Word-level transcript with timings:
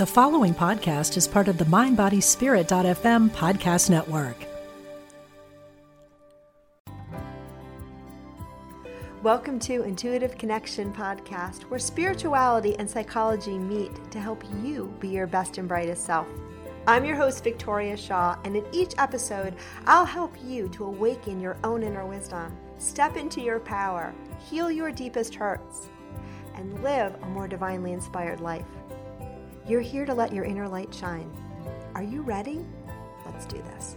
The 0.00 0.06
following 0.06 0.54
podcast 0.54 1.18
is 1.18 1.28
part 1.28 1.46
of 1.46 1.58
the 1.58 1.66
MindBodySpirit.fm 1.66 3.28
podcast 3.32 3.90
network. 3.90 4.34
Welcome 9.22 9.58
to 9.58 9.82
Intuitive 9.82 10.38
Connection 10.38 10.90
Podcast, 10.94 11.64
where 11.64 11.78
spirituality 11.78 12.74
and 12.78 12.88
psychology 12.88 13.58
meet 13.58 14.10
to 14.10 14.18
help 14.18 14.42
you 14.62 14.90
be 15.00 15.08
your 15.08 15.26
best 15.26 15.58
and 15.58 15.68
brightest 15.68 16.06
self. 16.06 16.26
I'm 16.86 17.04
your 17.04 17.16
host, 17.16 17.44
Victoria 17.44 17.94
Shaw, 17.94 18.38
and 18.44 18.56
in 18.56 18.64
each 18.72 18.94
episode, 18.96 19.54
I'll 19.84 20.06
help 20.06 20.34
you 20.42 20.70
to 20.70 20.86
awaken 20.86 21.42
your 21.42 21.58
own 21.62 21.82
inner 21.82 22.06
wisdom, 22.06 22.56
step 22.78 23.18
into 23.18 23.42
your 23.42 23.60
power, 23.60 24.14
heal 24.48 24.70
your 24.70 24.92
deepest 24.92 25.34
hurts, 25.34 25.90
and 26.54 26.82
live 26.82 27.14
a 27.20 27.26
more 27.26 27.46
divinely 27.46 27.92
inspired 27.92 28.40
life. 28.40 28.64
You're 29.68 29.82
here 29.82 30.06
to 30.06 30.14
let 30.14 30.32
your 30.32 30.44
inner 30.44 30.66
light 30.66 30.92
shine. 30.92 31.30
Are 31.94 32.02
you 32.02 32.22
ready? 32.22 32.64
Let's 33.26 33.44
do 33.44 33.62
this. 33.62 33.96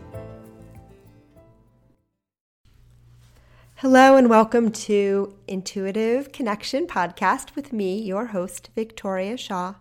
Hello, 3.75 4.15
and 4.15 4.29
welcome 4.29 4.71
to 4.71 5.35
Intuitive 5.47 6.31
Connection 6.31 6.85
Podcast 6.85 7.55
with 7.55 7.73
me, 7.73 7.99
your 7.99 8.27
host, 8.27 8.69
Victoria 8.75 9.37
Shaw. 9.37 9.75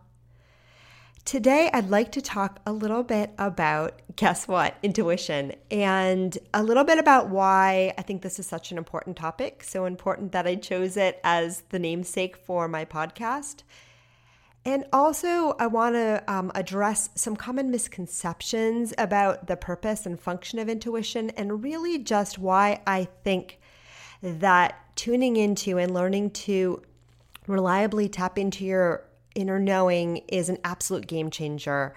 Today, 1.24 1.68
I'd 1.72 1.90
like 1.90 2.10
to 2.12 2.22
talk 2.22 2.60
a 2.64 2.72
little 2.72 3.02
bit 3.02 3.30
about, 3.36 4.00
guess 4.16 4.48
what, 4.48 4.76
intuition, 4.82 5.52
and 5.70 6.36
a 6.54 6.62
little 6.62 6.84
bit 6.84 6.98
about 6.98 7.28
why 7.28 7.92
I 7.98 8.02
think 8.02 8.22
this 8.22 8.38
is 8.38 8.46
such 8.46 8.72
an 8.72 8.78
important 8.78 9.16
topic. 9.16 9.62
So 9.62 9.84
important 9.84 10.32
that 10.32 10.46
I 10.46 10.54
chose 10.54 10.96
it 10.96 11.20
as 11.22 11.62
the 11.70 11.78
namesake 11.78 12.36
for 12.36 12.66
my 12.66 12.84
podcast. 12.84 13.62
And 14.64 14.84
also, 14.92 15.56
I 15.58 15.66
want 15.66 15.96
to 15.96 16.22
um, 16.28 16.52
address 16.54 17.10
some 17.16 17.34
common 17.34 17.70
misconceptions 17.70 18.94
about 18.96 19.48
the 19.48 19.56
purpose 19.56 20.06
and 20.06 20.20
function 20.20 20.60
of 20.60 20.68
intuition, 20.68 21.30
and 21.30 21.64
really 21.64 21.98
just 21.98 22.38
why 22.38 22.80
I 22.86 23.08
think 23.24 23.58
that 24.22 24.78
tuning 24.94 25.36
into 25.36 25.78
and 25.78 25.92
learning 25.92 26.30
to 26.30 26.80
reliably 27.48 28.08
tap 28.08 28.38
into 28.38 28.64
your 28.64 29.04
inner 29.34 29.58
knowing 29.58 30.18
is 30.28 30.48
an 30.48 30.58
absolute 30.62 31.08
game 31.08 31.30
changer 31.30 31.96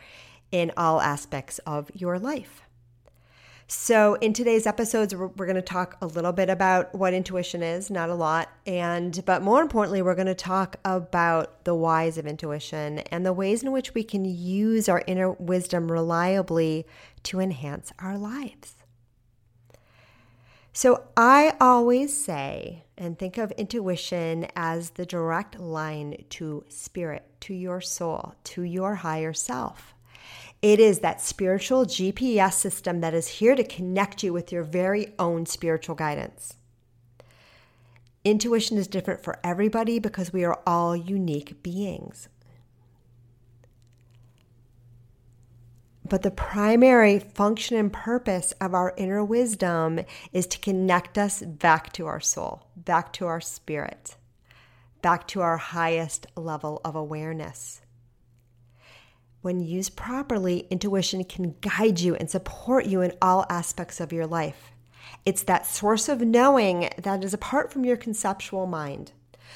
in 0.52 0.72
all 0.76 1.02
aspects 1.02 1.60
of 1.60 1.92
your 1.94 2.18
life. 2.18 2.65
So, 3.68 4.14
in 4.16 4.34
today's 4.34 4.68
episodes, 4.68 5.16
we're, 5.16 5.28
going 5.30 5.56
to 5.56 5.62
talk 5.62 5.98
a 6.00 6.06
little 6.06 6.32
bit 6.32 6.52
about 6.52 6.94
what 6.94 7.16
intuition 7.16 7.64
is, 7.64 7.90
not 7.90 8.12
a 8.12 8.14
lot, 8.14 8.48
and 8.68 9.26
but 9.26 9.42
more 9.42 9.60
importantly, 9.64 10.04
we're 10.04 10.14
going 10.14 10.28
to 10.28 10.36
talk 10.36 10.76
about 10.86 11.66
the 11.66 11.74
whys 11.74 12.20
of 12.20 12.28
intuition 12.28 13.00
and 13.00 13.26
the 13.26 13.34
ways 13.34 13.64
in 13.64 13.72
which 13.72 13.96
we 13.96 14.04
can 14.04 14.24
use 14.24 14.88
our 14.88 15.04
inner 15.08 15.32
wisdom 15.32 15.92
reliably 15.92 16.86
to 17.24 17.40
enhance 17.40 17.92
our 17.98 18.20
lives. 18.20 18.76
So, 20.72 21.06
I 21.18 21.56
always 21.60 22.16
say 22.16 22.84
and 23.00 23.18
think 23.18 23.40
of 23.40 23.52
intuition 23.54 24.46
as 24.56 24.92
the 24.92 25.08
direct 25.08 25.60
line 25.60 26.24
to 26.30 26.66
spirit, 26.70 27.26
to 27.42 27.56
your 27.56 27.82
soul, 27.82 28.36
to 28.44 28.62
your 28.62 28.94
higher 28.94 29.34
self. 29.34 29.95
It 30.62 30.80
is 30.80 31.00
that 31.00 31.22
spiritual 31.22 31.86
GPS 31.86 32.54
system 32.54 33.02
that 33.02 33.14
is 33.14 33.28
here 33.28 33.56
to 33.56 33.64
connect 33.64 34.24
you 34.24 34.34
with 34.34 34.52
your 34.52 34.64
very 34.64 35.14
own 35.20 35.46
spiritual 35.46 35.96
guidance. 35.96 36.56
Intuition 38.24 38.78
is 38.78 38.88
different 38.88 39.24
for 39.24 39.40
everybody 39.44 40.00
because 40.00 40.34
we 40.34 40.44
are 40.44 40.60
all 40.66 40.96
unique 40.96 41.62
beings. 41.62 42.28
But 46.08 46.22
the 46.22 46.32
primary 46.32 47.18
function 47.20 47.78
and 47.78 47.92
purpose 47.92 48.52
of 48.62 48.74
our 48.74 48.94
inner 48.96 49.24
wisdom 49.24 50.02
is 50.32 50.46
to 50.48 50.60
connect 50.60 51.18
us 51.18 51.42
back 51.42 51.92
to 51.94 52.06
our 52.06 52.20
soul, 52.20 52.68
back 52.76 53.12
to 53.14 53.26
our 53.26 53.42
spirit, 53.42 54.16
back 55.02 55.28
to 55.30 55.42
our 55.42 55.58
highest 55.58 56.28
level 56.36 56.80
of 56.86 56.96
awareness. 56.96 57.82
When 59.46 59.60
used 59.60 59.96
properly, 59.96 60.66
intuition 60.72 61.24
can 61.24 61.54
guide 61.62 62.00
you 62.00 62.16
and 62.16 62.28
support 62.28 62.88
you 62.88 63.02
in 63.02 63.14
all 63.22 63.46
aspects 63.48 64.00
of 64.00 64.12
your 64.12 64.26
life. 64.26 64.72
It's 65.24 65.44
that 65.44 65.68
source 65.68 66.10
of 66.10 66.20
knowing 66.20 66.90
that 66.98 67.24
is 67.24 67.32
apart 67.32 67.72
from 67.72 67.86
your 67.86 67.96
conceptual 67.96 68.66
mind. 68.66 69.12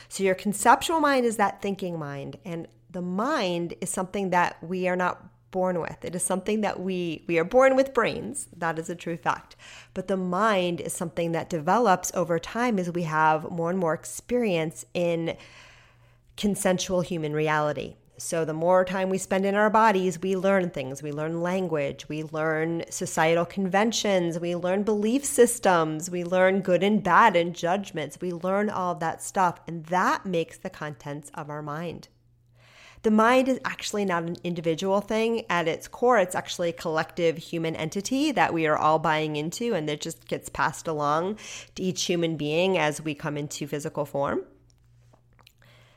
So, 0.07 0.23
your 0.23 0.35
conceptual 0.35 0.99
mind 0.99 1.25
is 1.25 1.37
that 1.37 1.63
thinking 1.63 1.97
mind, 1.97 2.37
and 2.45 2.67
the 2.91 3.01
mind 3.01 3.73
is 3.81 3.89
something 3.89 4.29
that 4.29 4.63
we 4.63 4.87
are 4.87 4.95
not 4.95 5.27
born 5.49 5.81
with. 5.81 6.05
It 6.05 6.13
is 6.13 6.21
something 6.21 6.61
that 6.61 6.79
we 6.79 7.23
we 7.25 7.39
are 7.39 7.43
born 7.43 7.75
with 7.75 7.91
brains. 7.91 8.47
That 8.55 8.77
is 8.77 8.91
a 8.91 8.95
true 8.95 9.17
fact. 9.17 9.55
But 9.95 10.07
the 10.07 10.17
mind 10.17 10.81
is 10.81 10.93
something 10.93 11.31
that 11.31 11.49
develops 11.49 12.11
over 12.13 12.37
time 12.37 12.77
as 12.77 12.91
we 12.91 13.03
have 13.05 13.49
more 13.49 13.71
and 13.71 13.79
more 13.79 13.95
experience 13.95 14.85
in 14.93 15.35
consensual 16.37 17.01
human 17.01 17.33
reality. 17.33 17.95
So, 18.21 18.43
the 18.43 18.53
more 18.53 18.83
time 18.83 19.09
we 19.09 19.17
spend 19.17 19.45
in 19.45 19.55
our 19.55 19.69
bodies, 19.69 20.21
we 20.21 20.35
learn 20.35 20.71
things. 20.71 21.01
We 21.01 21.13
learn 21.13 21.41
language, 21.41 22.09
we 22.09 22.23
learn 22.23 22.83
societal 22.89 23.45
conventions, 23.45 24.37
we 24.37 24.57
learn 24.57 24.83
belief 24.83 25.23
systems, 25.23 26.09
we 26.09 26.25
learn 26.25 26.59
good 26.59 26.83
and 26.83 27.01
bad 27.01 27.37
and 27.37 27.55
judgments. 27.55 28.19
We 28.19 28.33
learn 28.33 28.69
all 28.69 28.93
that 28.95 29.23
stuff, 29.23 29.61
and 29.67 29.85
that 29.85 30.25
makes 30.25 30.57
the 30.57 30.69
contents 30.69 31.31
of 31.33 31.49
our 31.49 31.61
mind. 31.61 32.09
The 33.03 33.11
mind 33.11 33.47
is 33.47 33.61
actually 33.63 34.03
not 34.03 34.23
an 34.23 34.35
individual 34.43 34.99
thing. 34.99 35.45
At 35.49 35.69
its 35.69 35.87
core, 35.87 36.19
it's 36.19 36.35
actually 36.35 36.67
a 36.67 36.73
collective 36.73 37.37
human 37.37 37.77
entity 37.77 38.33
that 38.33 38.53
we 38.53 38.67
are 38.67 38.77
all 38.77 38.99
buying 38.99 39.37
into, 39.37 39.73
and 39.73 39.87
that 39.87 40.01
just 40.01 40.27
gets 40.27 40.49
passed 40.49 40.89
along 40.89 41.39
to 41.75 41.83
each 41.83 42.03
human 42.03 42.35
being 42.35 42.77
as 42.77 43.01
we 43.01 43.15
come 43.15 43.37
into 43.37 43.65
physical 43.65 44.03
form. 44.03 44.43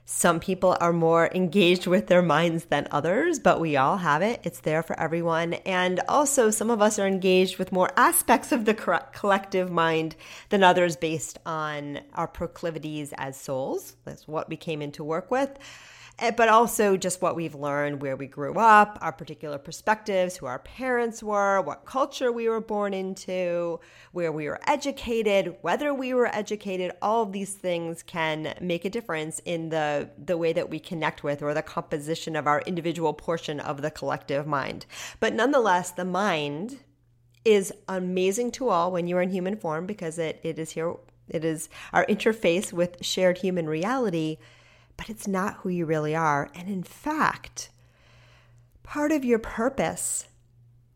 Some 0.05 0.41
people 0.41 0.77
are 0.81 0.93
more 0.93 1.31
engaged 1.33 1.87
with 1.87 2.09
their 2.09 2.23
minds 2.23 2.65
than 2.65 2.89
others, 2.91 3.39
but 3.39 3.61
we 3.61 3.77
all 3.77 3.99
have 3.99 4.21
it. 4.21 4.41
It's 4.43 4.61
there 4.61 4.83
for 4.83 4.99
everyone. 4.99 5.55
And 5.55 6.01
also, 6.09 6.51
some 6.51 6.71
of 6.71 6.83
us 6.83 6.99
are 6.99 7.07
engaged 7.07 7.57
with 7.57 7.71
more 7.71 7.91
aspects 7.97 8.51
of 8.51 8.65
the 8.65 8.75
collective 8.75 9.71
mind 9.71 10.17
than 10.49 10.65
others 10.65 10.97
based 10.97 11.39
on 11.47 12.01
our 12.15 12.27
proclivities 12.27 13.13
as 13.17 13.37
souls. 13.37 13.95
That's 14.05 14.27
what 14.27 14.49
we 14.49 14.57
came 14.57 14.83
in 14.83 14.91
to 14.93 15.05
work 15.05 15.31
with. 15.31 15.57
Eh, 16.19 16.31
but 16.31 16.49
also 16.49 16.97
just 16.97 17.23
what 17.23 17.35
we've 17.35 17.55
learned, 17.55 18.03
where 18.03 18.17
we 18.17 18.27
grew 18.27 18.55
up, 18.55 18.99
our 19.01 19.13
particular 19.13 19.59
perspectives, 19.59 20.37
who 20.37 20.47
our 20.47 20.59
parents 20.61 21.23
were, 21.23 21.61
what 21.63 21.85
culture 21.87 22.31
we 22.31 22.49
were 22.49 22.61
born 22.61 22.93
into, 22.95 23.81
where 24.13 24.31
we 24.31 24.47
were 24.47 24.61
educated, 24.67 25.57
whether 25.63 25.93
we 25.93 26.13
were 26.15 26.27
educated. 26.27 26.93
All 27.01 27.23
of 27.23 27.33
these 27.33 27.55
things 27.55 28.03
can 28.03 28.55
make 28.61 28.85
a 28.85 28.91
difference 28.91 29.41
in 29.41 29.71
the, 29.71 29.92
the 30.19 30.37
way 30.37 30.53
that 30.53 30.71
we 30.71 30.79
connect 30.79 31.23
with 31.23 31.43
or 31.43 31.55
the 31.55 31.63
composition 31.63 32.37
of 32.37 32.47
our 32.47 32.61
individual 32.63 33.13
portion 33.13 33.61
of 33.61 33.83
the 33.83 33.91
collective 33.91 34.47
mind. 34.47 34.87
But 35.21 35.35
nonetheless, 35.35 35.91
the 35.91 36.05
mind 36.05 36.79
is 37.45 37.73
amazing 37.89 38.53
to 38.53 38.69
all 38.69 38.93
when 38.93 39.07
you're 39.07 39.23
in 39.23 39.31
human 39.31 39.57
form 39.57 39.87
because 39.87 40.19
it, 40.19 40.41
it 40.43 40.59
is 40.59 40.71
here, 40.73 40.95
it 41.29 41.45
is 41.45 41.69
our 41.93 42.07
interface 42.07 42.73
with 42.73 43.05
shared 43.05 43.39
human 43.39 43.69
reality 43.69 44.39
but 44.97 45.11
it's 45.11 45.27
not 45.27 45.57
who 45.57 45.69
you 45.69 45.85
really 45.87 46.15
are. 46.15 46.51
And 46.55 46.69
in 46.69 46.83
fact, 46.83 47.71
part 48.83 49.13
of 49.13 49.25
your 49.25 49.39
purpose 49.39 50.29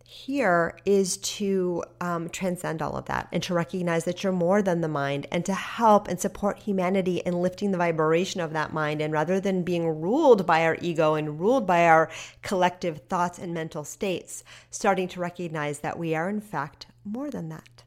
here 0.09 0.79
is 0.85 1.17
to 1.17 1.83
um, 2.01 2.29
transcend 2.29 2.81
all 2.81 2.97
of 2.97 3.07
that 3.07 3.27
and 3.33 3.43
to 3.43 3.53
recognize 3.53 4.05
that 4.05 4.23
you're 4.23 4.33
more 4.33 4.63
than 4.63 4.81
the 4.81 4.89
mind 4.89 5.27
and 5.33 5.45
to 5.45 5.53
help 5.53 6.07
and 6.07 6.21
support 6.21 6.61
humanity 6.61 7.17
in 7.27 7.43
lifting 7.43 7.73
the 7.73 7.79
vibration 7.79 8.41
of 8.41 8.53
that 8.53 8.73
mind. 8.73 9.01
And 9.01 9.13
rather 9.13 9.41
than 9.41 9.65
being 9.65 10.01
ruled 10.01 10.47
by 10.47 10.65
our 10.65 10.79
ego 10.81 11.15
and 11.15 11.41
ruled 11.41 11.67
by 11.67 11.89
our 11.89 12.09
collective 12.43 13.03
thoughts 13.09 13.39
and 13.41 13.53
mental 13.53 13.83
states, 13.83 14.45
starting 14.71 15.09
to 15.09 15.21
recognize 15.21 15.81
that 15.81 15.99
we 15.99 16.15
are, 16.15 16.31
in 16.31 16.41
fact, 16.41 16.87
more 17.05 17.29
than 17.29 17.49
that. 17.49 17.83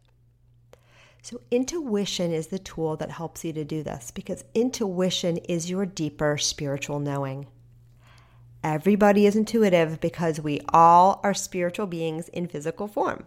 So, 1.21 1.41
intuition 1.51 2.33
is 2.33 2.47
the 2.47 2.59
tool 2.59 2.97
that 2.97 3.11
helps 3.11 3.45
you 3.45 3.53
to 3.53 3.63
do 3.63 3.81
this 3.81 4.11
because 4.11 4.43
intuition 4.53 5.37
is 5.37 5.69
your 5.69 5.85
deeper 5.85 6.37
spiritual 6.37 6.99
knowing. 6.99 7.47
Everybody 8.63 9.25
is 9.25 9.35
intuitive 9.35 10.01
because 10.01 10.41
we 10.41 10.59
all 10.69 11.21
are 11.23 11.33
spiritual 11.33 11.87
beings 11.87 12.27
in 12.29 12.47
physical 12.47 12.87
form. 12.87 13.25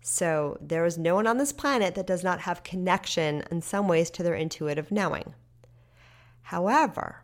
So, 0.00 0.58
there 0.60 0.84
is 0.84 0.98
no 0.98 1.14
one 1.14 1.26
on 1.26 1.38
this 1.38 1.52
planet 1.52 1.94
that 1.94 2.06
does 2.06 2.24
not 2.24 2.40
have 2.40 2.64
connection 2.64 3.44
in 3.50 3.62
some 3.62 3.86
ways 3.86 4.10
to 4.10 4.22
their 4.22 4.34
intuitive 4.34 4.90
knowing. 4.90 5.34
However, 6.42 7.22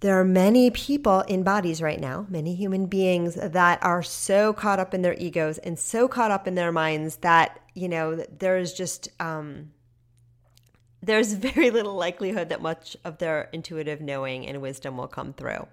there 0.00 0.18
are 0.18 0.24
many 0.24 0.70
people 0.70 1.20
in 1.22 1.42
bodies 1.42 1.80
right 1.80 2.00
now, 2.00 2.26
many 2.28 2.54
human 2.54 2.86
beings 2.86 3.34
that 3.34 3.82
are 3.82 4.02
so 4.02 4.52
caught 4.52 4.80
up 4.80 4.94
in 4.94 5.02
their 5.02 5.14
egos 5.14 5.58
and 5.58 5.78
so 5.78 6.08
caught 6.08 6.30
up 6.30 6.46
in 6.46 6.54
their 6.54 6.72
minds 6.72 7.16
that, 7.18 7.60
you 7.74 7.88
know, 7.88 8.16
there's 8.16 8.72
just, 8.72 9.08
um, 9.20 9.71
there's 11.02 11.32
very 11.34 11.70
little 11.70 11.94
likelihood 11.94 12.48
that 12.48 12.62
much 12.62 12.96
of 13.04 13.18
their 13.18 13.48
intuitive 13.52 14.00
knowing 14.00 14.46
and 14.46 14.62
wisdom 14.62 14.96
will 14.96 15.08
come 15.08 15.32
through. 15.32 15.66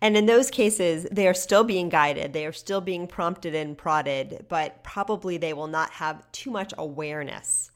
And 0.00 0.16
in 0.16 0.26
those 0.26 0.50
cases, 0.50 1.06
they 1.12 1.28
are 1.28 1.34
still 1.34 1.62
being 1.62 1.88
guided, 1.88 2.32
they 2.32 2.46
are 2.46 2.52
still 2.52 2.80
being 2.80 3.06
prompted 3.06 3.54
and 3.54 3.78
prodded, 3.78 4.46
but 4.48 4.82
probably 4.82 5.36
they 5.36 5.52
will 5.52 5.68
not 5.68 5.90
have 5.92 6.30
too 6.32 6.50
much 6.50 6.72
awareness 6.76 7.70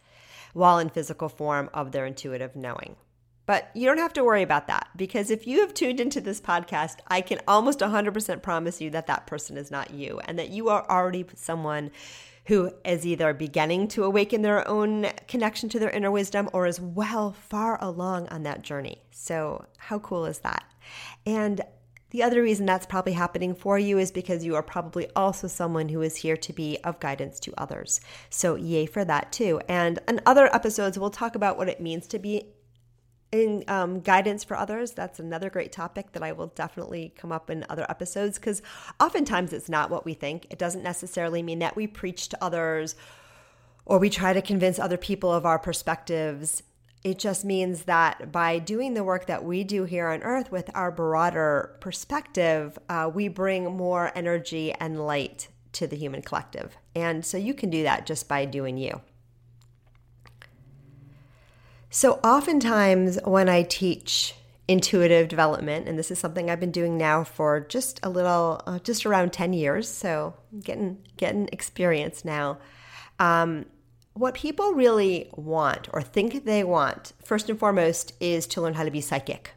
while 0.53 0.79
in 0.79 0.89
physical 0.89 1.29
form 1.29 1.69
of 1.75 1.93
their 1.93 2.07
intuitive 2.07 2.57
knowing. 2.57 2.97
But 3.47 3.71
you 3.75 3.87
don't 3.87 3.99
have 3.99 4.13
to 4.15 4.25
worry 4.25 4.43
about 4.43 4.67
that 4.67 4.89
because 4.97 5.31
if 5.31 5.47
you 5.47 5.61
have 5.61 5.73
tuned 5.73 6.01
into 6.01 6.21
this 6.21 6.41
podcast, 6.41 6.97
I 7.07 7.21
can 7.21 7.39
almost 7.47 7.79
100% 7.79 8.43
promise 8.43 8.81
you 8.81 8.91
that 8.91 9.07
that 9.07 9.29
person 9.29 9.57
is 9.57 9.71
not 9.71 9.93
you 9.93 10.19
and 10.25 10.37
that 10.39 10.49
you 10.49 10.69
are 10.69 10.85
already 10.91 11.25
someone 11.37 11.93
who 12.47 12.73
is 12.85 13.07
either 13.07 13.35
beginning 13.35 13.89
to 13.89 14.05
awaken 14.05 14.43
their 14.43 14.67
own 14.69 15.09
connection 15.29 15.69
to 15.69 15.79
their 15.79 15.91
inner 15.91 16.11
wisdom 16.11 16.49
or 16.53 16.67
is 16.67 16.81
well 16.81 17.33
far 17.33 17.83
along 17.83 18.29
on 18.29 18.43
that 18.45 18.63
journey. 18.63 19.03
So, 19.11 19.67
how 19.79 19.99
cool 19.99 20.27
is 20.27 20.39
that? 20.41 20.65
And 21.25 21.61
the 22.11 22.23
other 22.23 22.43
reason 22.43 22.65
that's 22.65 22.87
probably 22.87 23.13
happening 23.13 23.55
for 23.55 23.79
you 23.79 23.99
is 23.99 24.13
because 24.13 24.45
you 24.45 24.55
are 24.55 24.63
probably 24.63 25.09
also 25.17 25.49
someone 25.49 25.89
who 25.89 26.03
is 26.03 26.17
here 26.17 26.37
to 26.37 26.53
be 26.53 26.79
of 26.85 27.01
guidance 27.01 27.41
to 27.41 27.53
others. 27.59 28.01
So, 28.31 28.55
yay 28.55 28.87
for 28.87 29.05
that 29.05 29.33
too. 29.33 29.61
And 29.69 29.99
in 30.07 30.21
other 30.25 30.55
episodes, 30.55 30.99
we'll 30.99 31.11
talk 31.11 31.35
about 31.35 31.59
what 31.59 31.69
it 31.69 31.81
means 31.81 32.07
to 32.09 32.19
be 32.19 32.47
in 33.33 33.65
um, 33.69 34.01
guidance 34.01 34.45
for 34.45 34.57
others 34.57 34.93
that's 34.93 35.19
another 35.19 35.51
great 35.51 35.73
topic 35.73 36.13
that 36.13 36.23
i 36.23 36.31
will 36.33 36.47
definitely 36.49 37.13
come 37.17 37.33
up 37.33 37.51
in 37.51 37.67
other 37.69 37.85
episodes 37.89 38.39
because 38.39 38.63
oftentimes 39.01 39.53
it's 39.53 39.69
not 39.69 39.91
what 39.91 40.05
we 40.05 40.15
think. 40.15 40.47
It 40.51 40.59
doesn't 40.59 40.83
necessarily 40.83 41.43
mean 41.43 41.59
that 41.61 41.77
we 41.77 41.87
preach 41.87 42.29
to 42.31 42.45
others 42.45 42.95
or 43.85 43.99
we 43.99 44.11
try 44.11 44.33
to 44.33 44.43
convince 44.43 44.79
other 44.79 44.97
people 44.97 45.33
of 45.33 45.47
our 45.47 45.59
perspectives. 45.59 46.63
It 47.05 47.19
just 47.19 47.45
means 47.45 47.85
that 47.85 48.33
by 48.33 48.59
doing 48.59 48.95
the 48.95 49.05
work 49.05 49.27
that 49.27 49.45
we 49.45 49.63
do 49.63 49.85
here 49.85 50.09
on 50.09 50.23
earth 50.23 50.51
with 50.51 50.71
our 50.75 50.91
broader 50.91 51.77
perspective 51.81 52.79
uh, 52.89 53.11
we 53.13 53.29
bring 53.29 53.77
more 53.77 54.11
energy 54.15 54.73
and 54.73 55.07
light 55.07 55.49
to 55.73 55.87
the 55.87 55.97
human 55.97 56.23
collective. 56.23 56.77
And 56.95 57.25
so 57.25 57.37
you 57.37 57.55
can 57.55 57.71
do 57.71 57.83
that 57.83 58.07
just 58.07 58.29
by 58.29 58.45
doing 58.45 58.79
you 58.79 59.01
so, 61.91 62.15
oftentimes 62.25 63.19
when 63.25 63.49
I 63.49 63.63
teach 63.63 64.35
intuitive 64.69 65.29
development, 65.29 65.89
and 65.89 65.99
this 65.99 66.11
is 66.11 66.19
something 66.19 66.51
I've 66.51 66.61
been 66.61 66.73
doing 66.73 66.99
now 66.99 67.25
for 67.25 67.61
just 67.61 68.01
a 68.03 68.09
little, 68.09 68.61
uh, 68.67 68.79
just 68.81 69.07
around 69.07 69.33
10 69.33 69.53
years, 69.53 69.89
so 69.89 70.35
getting, 70.63 70.99
getting 71.17 71.49
experience 71.53 72.25
now. 72.25 72.59
Um, 73.19 73.67
what 74.15 74.35
people 74.35 74.73
really 74.73 75.29
want 75.37 75.89
or 75.93 76.03
think 76.03 76.45
they 76.45 76.65
want, 76.65 77.13
first 77.23 77.49
and 77.49 77.59
foremost, 77.59 78.13
is 78.19 78.47
to 78.49 78.61
learn 78.61 78.75
how 78.75 78.85
to 78.85 78.91
be 78.91 79.01
psychic. 79.01 79.53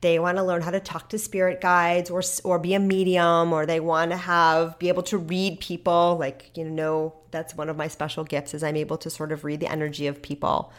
They 0.00 0.18
want 0.18 0.36
to 0.36 0.44
learn 0.44 0.62
how 0.62 0.70
to 0.70 0.80
talk 0.80 1.08
to 1.10 1.18
spirit 1.18 1.60
guides 1.60 2.10
or, 2.10 2.22
or 2.42 2.58
be 2.58 2.74
a 2.74 2.80
medium, 2.80 3.52
or 3.52 3.64
they 3.64 3.80
want 3.80 4.10
to 4.10 4.16
have 4.16 4.78
be 4.78 4.88
able 4.88 5.04
to 5.04 5.16
read 5.16 5.60
people. 5.60 6.16
Like 6.18 6.50
you 6.56 6.68
know, 6.68 7.14
that's 7.30 7.54
one 7.54 7.70
of 7.70 7.76
my 7.76 7.88
special 7.88 8.24
gifts 8.24 8.52
is 8.52 8.62
I'm 8.62 8.76
able 8.76 8.98
to 8.98 9.08
sort 9.08 9.32
of 9.32 9.44
read 9.44 9.60
the 9.60 9.70
energy 9.70 10.06
of 10.06 10.20
people. 10.20 10.72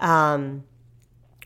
Um, 0.00 0.64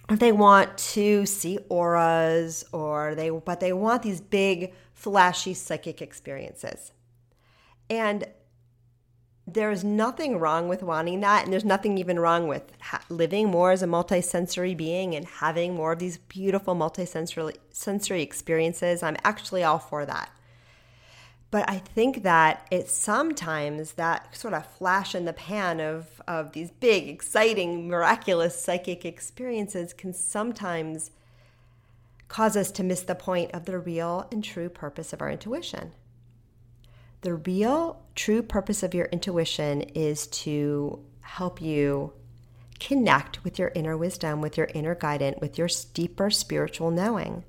they 0.09 0.33
want 0.33 0.77
to 0.77 1.27
see 1.27 1.59
auras 1.69 2.65
or 2.73 3.15
they 3.15 3.31
but 3.31 3.61
they 3.61 3.73
want 3.73 4.03
these 4.03 4.21
big 4.21 4.75
flashy 4.93 5.55
psychic 5.55 6.03
experiences. 6.03 6.93
And 7.89 8.27
there's 9.47 9.85
nothing 9.85 10.39
wrong 10.39 10.69
with 10.69 10.83
wanting 10.83 11.21
that 11.21 11.45
and 11.45 11.53
there's 11.53 11.65
nothing 11.65 11.99
even 11.99 12.19
wrong 12.19 12.49
with 12.49 12.73
ha- 12.81 13.05
living 13.11 13.51
more 13.51 13.73
as 13.73 13.83
a 13.83 13.87
multisensory 13.87 14.75
being 14.75 15.15
and 15.15 15.27
having 15.27 15.75
more 15.75 15.93
of 15.93 15.99
these 15.99 16.17
beautiful 16.17 16.75
multisensory 16.75 17.57
sensory 17.71 18.23
experiences. 18.23 19.03
I'm 19.03 19.17
actually 19.23 19.63
all 19.63 19.79
for 19.79 20.07
that 20.07 20.31
but 21.55 21.71
I 21.71 21.79
think 21.79 22.25
that 22.25 22.67
it's 22.73 22.93
sometimes 22.93 23.93
that 23.93 24.37
sort 24.37 24.55
of 24.55 24.67
flash 24.67 25.15
in 25.15 25.25
the 25.25 25.33
pan 25.33 25.79
of, 25.79 26.21
of 26.27 26.51
these 26.51 26.73
big, 26.73 27.09
exciting, 27.09 27.87
miraculous 27.87 28.61
psychic 28.61 29.05
experiences 29.05 29.93
can 29.93 30.13
sometimes 30.13 31.13
cause 32.27 32.57
us 32.57 32.73
to 32.73 32.83
miss 32.83 33.03
the 33.03 33.15
point 33.15 33.53
of 33.55 33.67
the 33.67 33.79
real 33.79 34.27
and 34.33 34.43
true 34.43 34.69
purpose 34.69 35.13
of 35.13 35.23
our 35.23 35.31
intuition. 35.31 35.93
The 37.21 37.35
real, 37.35 38.03
true 38.17 38.43
purpose 38.43 38.83
of 38.83 38.93
your 38.93 39.07
intuition 39.13 39.83
is 39.83 40.27
to 40.27 41.05
help 41.21 41.63
you 41.63 42.15
connect 42.81 43.45
with 43.45 43.61
your 43.61 43.71
inner 43.77 43.97
wisdom, 43.97 44.41
with 44.41 44.57
your 44.57 44.71
inner 44.75 44.97
guidance, 44.97 45.39
with 45.41 45.57
your 45.57 45.69
deeper 45.93 46.31
spiritual 46.31 46.91
knowing. 46.91 47.45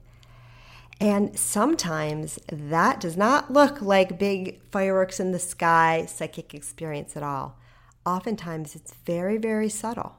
And 0.99 1.37
sometimes 1.37 2.39
that 2.47 3.01
does 3.01 3.17
not 3.17 3.51
look 3.51 3.81
like 3.81 4.17
big 4.17 4.61
fireworks 4.71 5.19
in 5.19 5.31
the 5.31 5.39
sky 5.39 6.05
psychic 6.07 6.53
experience 6.53 7.17
at 7.17 7.23
all. 7.23 7.57
Oftentimes 8.05 8.75
it's 8.75 8.93
very, 9.05 9.37
very 9.37 9.67
subtle. 9.67 10.15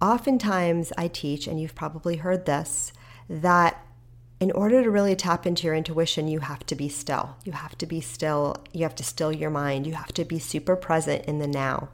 Oftentimes 0.00 0.92
I 0.98 1.06
teach, 1.06 1.46
and 1.46 1.60
you've 1.60 1.76
probably 1.76 2.16
heard 2.16 2.44
this, 2.44 2.92
that 3.28 3.86
in 4.40 4.50
order 4.50 4.82
to 4.82 4.90
really 4.90 5.14
tap 5.14 5.46
into 5.46 5.66
your 5.66 5.76
intuition, 5.76 6.26
you 6.26 6.40
have 6.40 6.66
to 6.66 6.74
be 6.74 6.88
still. 6.88 7.36
You 7.44 7.52
have 7.52 7.78
to 7.78 7.86
be 7.86 8.00
still. 8.00 8.56
You 8.72 8.82
have 8.82 8.96
to 8.96 9.04
still 9.04 9.30
your 9.30 9.50
mind. 9.50 9.86
You 9.86 9.94
have 9.94 10.12
to 10.14 10.24
be 10.24 10.40
super 10.40 10.74
present 10.74 11.26
in 11.26 11.38
the 11.38 11.46
now. 11.46 11.90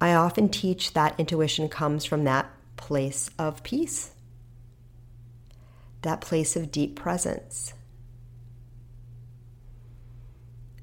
I 0.00 0.14
often 0.14 0.48
teach 0.48 0.94
that 0.94 1.14
intuition 1.18 1.68
comes 1.68 2.04
from 2.04 2.24
that 2.24 2.50
place 2.76 3.30
of 3.38 3.62
peace 3.62 4.10
that 6.06 6.20
place 6.20 6.54
of 6.54 6.70
deep 6.70 6.94
presence, 6.94 7.74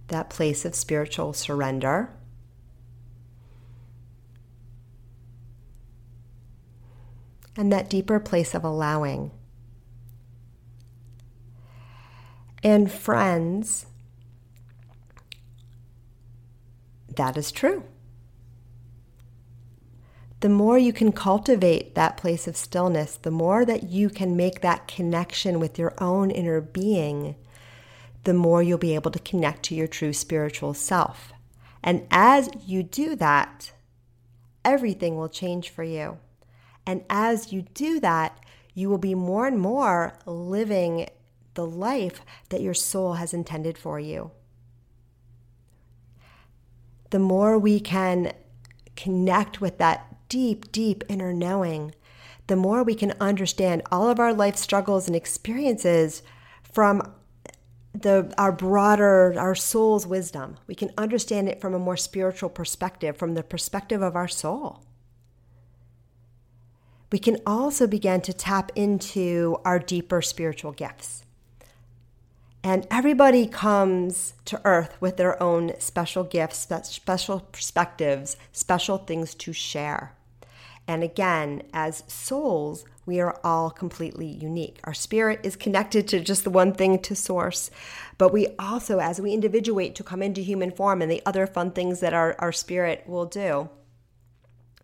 that 0.09 0.29
place 0.29 0.65
of 0.65 0.75
spiritual 0.75 1.31
surrender. 1.31 2.09
And 7.55 7.71
that 7.71 7.89
deeper 7.89 8.19
place 8.19 8.53
of 8.53 8.65
allowing. 8.65 9.31
And 12.61 12.91
friends, 12.91 13.85
that 17.15 17.37
is 17.37 17.49
true 17.49 17.83
the 20.43 20.49
more 20.49 20.77
you 20.77 20.91
can 20.91 21.13
cultivate 21.13 21.95
that 21.95 22.17
place 22.17 22.49
of 22.49 22.57
stillness, 22.57 23.15
the 23.15 23.31
more 23.31 23.63
that 23.63 23.83
you 23.83 24.09
can 24.09 24.35
make 24.35 24.59
that 24.59 24.89
connection 24.89 25.57
with 25.57 25.79
your 25.79 25.93
own 25.99 26.29
inner 26.29 26.59
being, 26.59 27.33
the 28.25 28.33
more 28.33 28.61
you'll 28.61 28.77
be 28.77 28.93
able 28.93 29.09
to 29.09 29.19
connect 29.19 29.63
to 29.63 29.73
your 29.73 29.87
true 29.87 30.11
spiritual 30.11 30.73
self. 30.73 31.31
And 31.81 32.05
as 32.11 32.49
you 32.67 32.83
do 32.83 33.15
that, 33.15 33.71
everything 34.65 35.15
will 35.15 35.29
change 35.29 35.69
for 35.69 35.85
you. 35.85 36.17
And 36.85 37.05
as 37.09 37.53
you 37.53 37.61
do 37.73 38.01
that, 38.01 38.37
you 38.73 38.89
will 38.89 38.97
be 38.97 39.15
more 39.15 39.47
and 39.47 39.57
more 39.57 40.19
living 40.25 41.07
the 41.53 41.65
life 41.65 42.19
that 42.49 42.59
your 42.59 42.73
soul 42.73 43.13
has 43.13 43.33
intended 43.33 43.77
for 43.77 43.97
you. 43.97 44.31
The 47.11 47.19
more 47.19 47.57
we 47.57 47.79
can 47.79 48.33
connect 48.97 49.61
with 49.61 49.77
that 49.77 50.12
deep, 50.33 50.71
deep 50.71 51.03
inner 51.07 51.31
knowing, 51.31 51.93
the 52.47 52.55
more 52.55 52.81
we 52.81 52.95
can 52.95 53.13
understand 53.19 53.83
all 53.91 54.09
of 54.09 54.19
our 54.19 54.33
life 54.33 54.55
struggles 54.55 55.05
and 55.05 55.15
experiences 55.15 56.23
from 56.63 57.13
the 57.93 58.33
our 58.39 58.51
broader 58.51 59.35
our 59.37 59.53
soul's 59.53 60.07
wisdom. 60.07 60.57
We 60.65 60.73
can 60.73 60.89
understand 60.97 61.49
it 61.49 61.61
from 61.61 61.75
a 61.75 61.79
more 61.79 61.97
spiritual 61.97 62.49
perspective, 62.49 63.15
from 63.15 63.35
the 63.35 63.43
perspective 63.43 64.01
of 64.01 64.15
our 64.15 64.27
soul. 64.27 64.83
We 67.11 67.19
can 67.19 67.37
also 67.45 67.85
begin 67.85 68.21
to 68.21 68.33
tap 68.33 68.71
into 68.73 69.57
our 69.63 69.77
deeper 69.77 70.23
spiritual 70.23 70.71
gifts. 70.71 71.25
And 72.63 72.87
everybody 72.89 73.45
comes 73.45 74.33
to 74.45 74.59
earth 74.65 74.97
with 74.99 75.17
their 75.17 75.41
own 75.43 75.73
special 75.77 76.23
gifts, 76.23 76.67
special 76.81 77.41
perspectives, 77.41 78.35
special 78.51 78.97
things 78.97 79.35
to 79.35 79.53
share. 79.53 80.15
And 80.87 81.03
again, 81.03 81.63
as 81.73 82.03
souls, 82.07 82.85
we 83.05 83.19
are 83.19 83.39
all 83.43 83.69
completely 83.69 84.27
unique. 84.27 84.79
Our 84.83 84.93
spirit 84.93 85.39
is 85.43 85.55
connected 85.55 86.07
to 86.09 86.19
just 86.19 86.43
the 86.43 86.49
one 86.49 86.73
thing 86.73 86.99
to 86.99 87.15
source. 87.15 87.71
But 88.17 88.33
we 88.33 88.47
also, 88.59 88.99
as 88.99 89.19
we 89.19 89.33
individuate 89.33 89.95
to 89.95 90.03
come 90.03 90.21
into 90.21 90.41
human 90.41 90.71
form 90.71 91.01
and 91.01 91.11
the 91.11 91.21
other 91.25 91.47
fun 91.47 91.71
things 91.71 91.99
that 92.01 92.13
our, 92.13 92.35
our 92.39 92.51
spirit 92.51 93.03
will 93.07 93.25
do, 93.25 93.69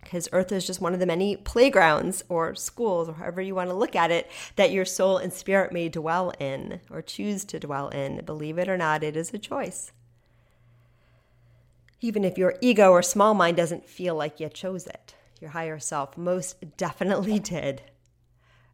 because 0.01 0.29
earth 0.31 0.51
is 0.51 0.65
just 0.65 0.81
one 0.81 0.93
of 0.93 0.99
the 0.99 1.05
many 1.05 1.35
playgrounds 1.35 2.23
or 2.29 2.55
schools 2.55 3.09
or 3.09 3.13
however 3.13 3.41
you 3.41 3.53
want 3.53 3.69
to 3.69 3.75
look 3.75 3.95
at 3.95 4.11
it 4.11 4.29
that 4.55 4.71
your 4.71 4.85
soul 4.85 5.17
and 5.17 5.31
spirit 5.33 5.71
may 5.71 5.89
dwell 5.89 6.31
in 6.39 6.79
or 6.89 7.01
choose 7.01 7.43
to 7.45 7.59
dwell 7.59 7.89
in 7.89 8.23
believe 8.25 8.57
it 8.57 8.69
or 8.69 8.77
not 8.77 9.03
it 9.03 9.15
is 9.15 9.33
a 9.33 9.37
choice 9.37 9.91
Even 12.01 12.23
if 12.23 12.37
your 12.37 12.55
ego 12.61 12.91
or 12.91 13.03
small 13.03 13.33
mind 13.33 13.57
doesn't 13.57 13.85
feel 13.85 14.15
like 14.15 14.39
you 14.39 14.49
chose 14.49 14.87
it, 14.87 15.15
your 15.39 15.51
higher 15.51 15.79
self 15.79 16.17
most 16.17 16.77
definitely 16.77 17.39
did. 17.39 17.81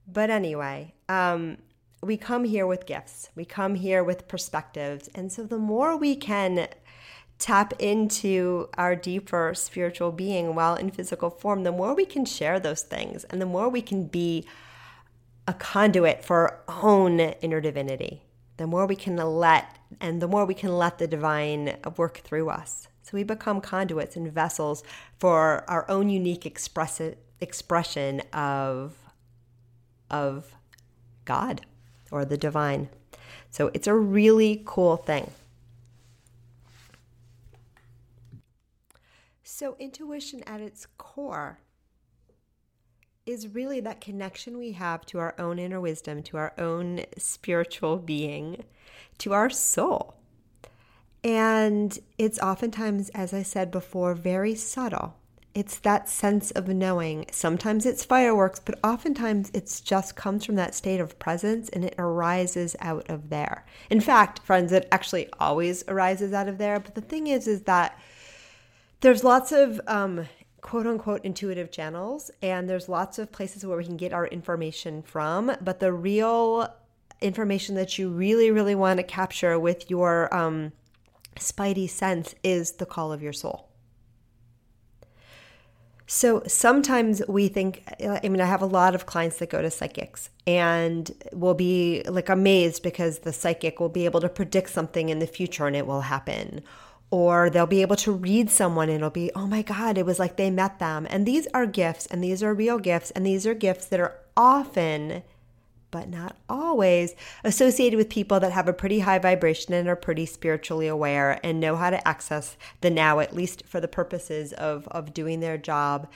But 0.07 0.29
anyway, 0.29 0.93
um, 1.09 1.57
we 2.01 2.17
come 2.17 2.43
here 2.43 2.67
with 2.67 2.85
gifts, 2.85 3.29
we 3.35 3.45
come 3.45 3.75
here 3.75 4.03
with 4.03 4.27
perspectives. 4.27 5.09
And 5.15 5.31
so 5.31 5.43
the 5.43 5.57
more 5.57 5.97
we 5.97 6.15
can 6.15 6.67
tap 7.37 7.73
into 7.79 8.69
our 8.77 8.95
deeper 8.95 9.53
spiritual 9.55 10.11
being 10.11 10.55
while 10.55 10.75
in 10.75 10.91
physical 10.91 11.29
form, 11.29 11.63
the 11.63 11.71
more 11.71 11.93
we 11.93 12.05
can 12.05 12.25
share 12.25 12.59
those 12.59 12.83
things 12.83 13.23
and 13.25 13.41
the 13.41 13.45
more 13.45 13.67
we 13.69 13.81
can 13.81 14.05
be 14.05 14.45
a 15.47 15.53
conduit 15.53 16.23
for 16.23 16.61
our 16.69 16.83
own 16.83 17.19
inner 17.19 17.61
divinity, 17.61 18.23
the 18.57 18.67
more 18.67 18.85
we 18.85 18.95
can 18.95 19.17
let 19.17 19.77
and 19.99 20.21
the 20.21 20.27
more 20.27 20.45
we 20.45 20.53
can 20.53 20.77
let 20.77 20.97
the 20.97 21.07
divine 21.07 21.77
work 21.97 22.19
through 22.19 22.49
us. 22.49 22.87
So 23.05 23.11
we 23.13 23.23
become 23.23 23.61
conduits 23.61 24.15
and 24.15 24.31
vessels 24.31 24.83
for 25.19 25.63
our 25.67 25.85
own 25.87 26.09
unique 26.09 26.43
express- 26.43 26.99
expression 27.39 28.21
of, 28.33 28.95
of 30.09 30.55
God 31.23 31.61
or 32.09 32.25
the 32.25 32.35
divine. 32.35 32.89
So 33.51 33.69
it's 33.75 33.85
a 33.85 33.93
really 33.93 34.63
cool 34.65 34.97
thing. 34.97 35.29
So, 39.43 39.75
intuition 39.77 40.41
at 40.47 40.59
its 40.59 40.87
core 40.97 41.59
is 43.27 43.49
really 43.49 43.79
that 43.81 44.01
connection 44.01 44.57
we 44.57 44.71
have 44.71 45.05
to 45.05 45.19
our 45.19 45.35
own 45.37 45.59
inner 45.59 45.79
wisdom, 45.79 46.23
to 46.23 46.37
our 46.37 46.53
own 46.57 47.05
spiritual 47.19 47.97
being, 47.97 48.63
to 49.19 49.33
our 49.33 49.51
soul. 49.51 50.14
And 51.25 51.97
it's 52.19 52.37
oftentimes, 52.37 53.09
as 53.09 53.33
I 53.33 53.41
said 53.41 53.71
before, 53.71 54.13
very 54.13 54.53
subtle. 54.53 55.15
It's 55.55 55.79
that 55.79 56.07
sense 56.07 56.51
of 56.51 56.67
knowing. 56.67 57.25
Sometimes 57.31 57.87
it's 57.87 58.05
fireworks, 58.05 58.59
but 58.59 58.77
oftentimes 58.83 59.49
it's 59.51 59.81
just 59.81 60.15
comes 60.15 60.45
from 60.45 60.53
that 60.55 60.75
state 60.75 60.99
of 60.99 61.17
presence 61.17 61.67
and 61.69 61.83
it 61.83 61.95
arises 61.97 62.75
out 62.79 63.09
of 63.09 63.29
there. 63.29 63.65
In 63.89 64.01
fact, 64.01 64.39
friends, 64.43 64.71
it 64.71 64.87
actually 64.91 65.27
always 65.39 65.83
arises 65.87 66.31
out 66.31 66.47
of 66.47 66.59
there. 66.59 66.79
But 66.79 66.93
the 66.93 67.01
thing 67.01 67.25
is, 67.25 67.47
is 67.47 67.63
that 67.63 67.97
there's 69.01 69.23
lots 69.23 69.51
of 69.51 69.81
um, 69.87 70.27
quote 70.61 70.85
unquote 70.85 71.25
intuitive 71.25 71.71
channels, 71.71 72.29
and 72.43 72.69
there's 72.69 72.87
lots 72.87 73.17
of 73.17 73.31
places 73.31 73.65
where 73.65 73.77
we 73.77 73.85
can 73.85 73.97
get 73.97 74.13
our 74.13 74.27
information 74.27 75.01
from. 75.01 75.55
But 75.59 75.79
the 75.79 75.91
real 75.91 76.71
information 77.19 77.73
that 77.75 77.97
you 77.97 78.09
really, 78.09 78.51
really 78.51 78.75
want 78.75 78.97
to 78.97 79.03
capture 79.03 79.57
with 79.57 79.89
your 79.89 80.31
um, 80.35 80.71
spidey 81.39 81.89
sense 81.89 82.35
is 82.43 82.73
the 82.73 82.85
call 82.85 83.11
of 83.11 83.21
your 83.21 83.33
soul. 83.33 83.69
So 86.07 86.43
sometimes 86.45 87.23
we 87.27 87.47
think, 87.47 87.83
I 87.99 88.29
mean, 88.29 88.39
I 88.39 88.45
have 88.45 88.61
a 88.61 88.67
lot 88.67 88.93
of 88.93 89.07
clients 89.07 89.37
that 89.37 89.49
go 89.49 89.61
to 89.61 89.71
psychics 89.71 90.29
and 90.45 91.11
will 91.33 91.55
be 91.55 92.03
like 92.07 92.29
amazed 92.29 92.83
because 92.83 93.19
the 93.19 93.33
psychic 93.33 93.79
will 93.79 93.89
be 93.89 94.05
able 94.05 94.21
to 94.21 94.29
predict 94.29 94.69
something 94.69 95.09
in 95.09 95.17
the 95.17 95.25
future 95.25 95.65
and 95.65 95.75
it 95.75 95.87
will 95.87 96.01
happen 96.01 96.61
or 97.11 97.49
they'll 97.49 97.65
be 97.65 97.81
able 97.81 97.95
to 97.95 98.11
read 98.11 98.49
someone 98.49 98.89
and 98.89 98.97
it'll 98.97 99.09
be, 99.09 99.31
oh 99.35 99.47
my 99.47 99.61
God, 99.61 99.97
it 99.97 100.05
was 100.05 100.19
like 100.19 100.35
they 100.35 100.49
met 100.49 100.79
them. 100.79 101.07
And 101.09 101.25
these 101.25 101.47
are 101.53 101.65
gifts, 101.65 102.05
and 102.07 102.23
these 102.23 102.41
are 102.43 102.53
real 102.53 102.79
gifts, 102.79 103.11
and 103.11 103.25
these 103.25 103.45
are 103.45 103.53
gifts 103.53 103.85
that 103.85 103.99
are 103.99 104.15
often, 104.35 105.23
but 105.95 106.09
not 106.09 106.35
always, 106.49 107.15
associated 107.45 107.95
with 107.95 108.09
people 108.09 108.37
that 108.37 108.51
have 108.51 108.67
a 108.67 108.73
pretty 108.73 108.99
high 108.99 109.17
vibration 109.17 109.73
and 109.73 109.87
are 109.87 109.95
pretty 109.95 110.25
spiritually 110.25 110.87
aware 110.87 111.39
and 111.41 111.57
know 111.57 111.77
how 111.77 111.89
to 111.89 112.05
access 112.05 112.57
the 112.81 112.89
now, 112.89 113.21
at 113.21 113.33
least 113.33 113.65
for 113.65 113.79
the 113.79 113.87
purposes 113.87 114.51
of, 114.51 114.89
of 114.89 115.13
doing 115.13 115.39
their 115.39 115.57
job, 115.57 116.11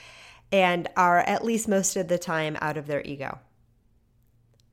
and 0.52 0.86
are 0.98 1.20
at 1.20 1.46
least 1.46 1.66
most 1.66 1.96
of 1.96 2.08
the 2.08 2.18
time 2.18 2.58
out 2.60 2.76
of 2.76 2.88
their 2.88 3.00
ego. 3.06 3.38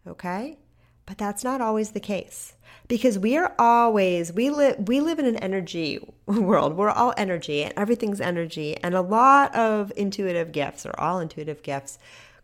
Okay? 0.06 0.58
But 1.06 1.18
that's 1.18 1.42
not 1.42 1.62
always 1.62 1.92
the 1.92 2.02
case 2.02 2.56
because 2.90 3.18
we 3.18 3.38
are 3.38 3.56
always 3.58 4.34
we 4.34 4.50
live 4.50 4.90
we 4.90 5.00
live 5.00 5.20
in 5.20 5.26
an 5.26 5.38
energy 5.38 6.00
world. 6.26 6.76
We're 6.76 6.90
all 6.90 7.14
energy 7.16 7.64
and 7.64 7.74
everything's 7.78 8.20
energy 8.20 8.76
and 8.84 8.94
a 8.94 9.00
lot 9.00 9.56
of 9.56 9.94
intuitive 9.96 10.52
gifts 10.52 10.86
or 10.86 10.94
all 11.00 11.22
intuitive 11.22 11.64
gifts 11.64 11.98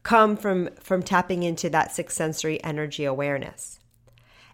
come 0.04 0.38
from 0.38 0.70
from 0.80 1.02
tapping 1.02 1.44
into 1.44 1.70
that 1.70 1.94
sixth 1.94 2.16
sensory 2.18 2.64
energy 2.64 3.06
awareness. 3.06 3.80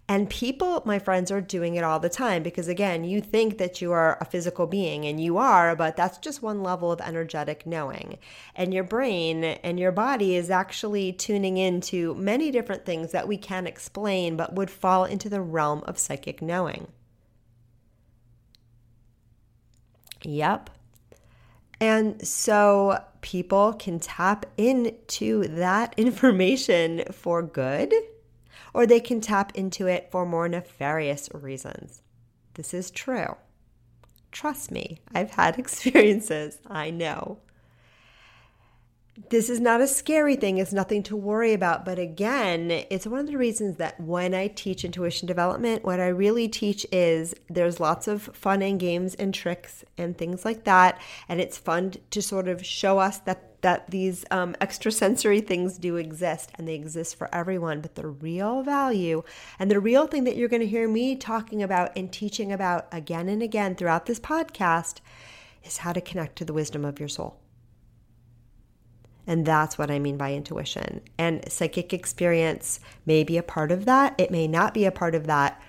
And 0.10 0.28
people, 0.28 0.82
my 0.86 0.98
friends, 0.98 1.30
are 1.30 1.40
doing 1.40 1.76
it 1.76 1.84
all 1.84 2.00
the 2.00 2.10
time 2.10 2.42
because, 2.42 2.68
again, 2.68 3.04
you 3.04 3.22
think 3.22 3.60
that 3.60 3.80
you 3.80 3.92
are 3.92 4.18
a 4.20 4.26
physical 4.26 4.66
being 4.66 5.06
and 5.06 5.22
you 5.22 5.38
are, 5.38 5.76
but 5.76 5.96
that's 5.96 6.18
just 6.18 6.42
one 6.42 6.64
level 6.64 6.92
of 6.92 7.00
energetic 7.00 7.68
knowing. 7.68 8.18
And 8.56 8.74
your 8.74 8.84
brain 8.84 9.44
and 9.44 9.80
your 9.80 9.92
body 9.92 10.36
is 10.36 10.50
actually 10.50 11.14
tuning 11.14 11.58
into 11.58 12.16
many 12.16 12.50
different 12.50 12.88
things 12.88 13.12
that 13.12 13.28
we 13.28 13.38
can't 13.38 13.68
explain 13.68 14.36
but 14.36 14.56
would 14.56 14.72
fall 14.72 15.06
into 15.06 15.30
the 15.30 15.42
realm 15.42 15.84
of 15.86 16.00
psychic 16.00 16.42
knowing. 16.42 16.88
Yep. 20.24 20.72
And 21.82 22.26
so 22.28 23.04
people 23.22 23.74
can 23.74 24.00
tap 24.00 24.46
into 24.58 25.48
that 25.48 25.94
information 25.98 27.04
for 27.12 27.42
good 27.42 27.94
or 28.74 28.86
they 28.86 29.00
can 29.00 29.22
tap 29.22 29.56
into 29.56 29.88
it 29.88 30.10
for 30.12 30.26
more 30.26 30.48
nefarious 30.48 31.30
reasons. 31.34 32.02
This 32.56 32.74
is 32.74 32.92
true. 32.92 33.36
Trust 34.32 34.72
me, 34.72 35.00
I've 35.14 35.32
had 35.32 35.58
experiences. 35.60 36.60
I 36.68 36.90
know. 36.90 37.40
This 39.28 39.50
is 39.50 39.60
not 39.60 39.82
a 39.82 39.88
scary 39.88 40.38
thing. 40.38 40.58
It's 40.60 40.72
nothing 40.72 41.04
to 41.04 41.16
worry 41.16 41.52
about. 41.52 41.84
But 41.84 42.00
again, 42.00 42.72
it's 42.90 43.06
one 43.06 43.20
of 43.20 43.28
the 43.28 43.38
reasons 43.38 43.76
that 43.76 44.00
when 44.00 44.34
I 44.34 44.48
teach 44.48 44.86
intuition 44.86 45.28
development, 45.28 45.84
what 45.84 46.00
I 46.00 46.08
really 46.08 46.48
teach 46.48 46.86
is 46.92 47.36
there's 47.50 47.82
lots 47.82 48.08
of 48.08 48.22
fun 48.22 48.62
and 48.62 48.80
games 48.80 49.16
and 49.16 49.34
tricks 49.34 49.84
and 49.98 50.18
things 50.18 50.46
like 50.46 50.64
that. 50.64 51.02
And 51.28 51.42
it's 51.42 51.58
fun 51.58 51.96
to 52.12 52.22
sort 52.22 52.48
of 52.48 52.66
show 52.66 53.00
us 53.00 53.18
that 53.20 53.46
that 53.62 53.92
these 53.92 54.24
um, 54.32 54.56
extrasensory 54.62 55.42
things 55.42 55.78
do 55.78 55.98
exist 55.98 56.50
and 56.56 56.66
they 56.66 56.76
exist 56.76 57.18
for 57.18 57.34
everyone. 57.36 57.82
But 57.82 57.96
the 57.96 58.08
real 58.08 58.64
value 58.64 59.24
and 59.60 59.70
the 59.70 59.82
real 59.82 60.08
thing 60.08 60.24
that 60.24 60.38
you're 60.38 60.48
going 60.48 60.62
to 60.62 60.68
hear 60.68 60.88
me 60.88 61.18
talking 61.18 61.62
about 61.62 61.92
and 61.98 62.10
teaching 62.10 62.54
about 62.54 62.88
again 62.94 63.28
and 63.28 63.44
again 63.44 63.76
throughout 63.76 64.06
this 64.06 64.20
podcast 64.20 65.00
is 65.62 65.78
how 65.78 65.92
to 65.92 66.00
connect 66.00 66.38
to 66.38 66.46
the 66.46 66.54
wisdom 66.54 66.86
of 66.86 67.02
your 67.02 67.10
soul. 67.10 67.38
And 69.30 69.46
that's 69.46 69.78
what 69.78 69.92
I 69.92 70.00
mean 70.00 70.18
by 70.18 70.34
intuition. 70.34 71.02
And 71.20 71.48
psychic 71.52 71.94
experience 71.94 72.80
may 73.06 73.24
be 73.24 73.38
a 73.38 73.44
part 73.44 73.72
of 73.72 73.86
that, 73.86 74.16
it 74.18 74.32
may 74.32 74.48
not 74.48 74.74
be 74.74 74.86
a 74.86 74.92
part 74.92 75.14
of 75.14 75.28
that. 75.28 75.62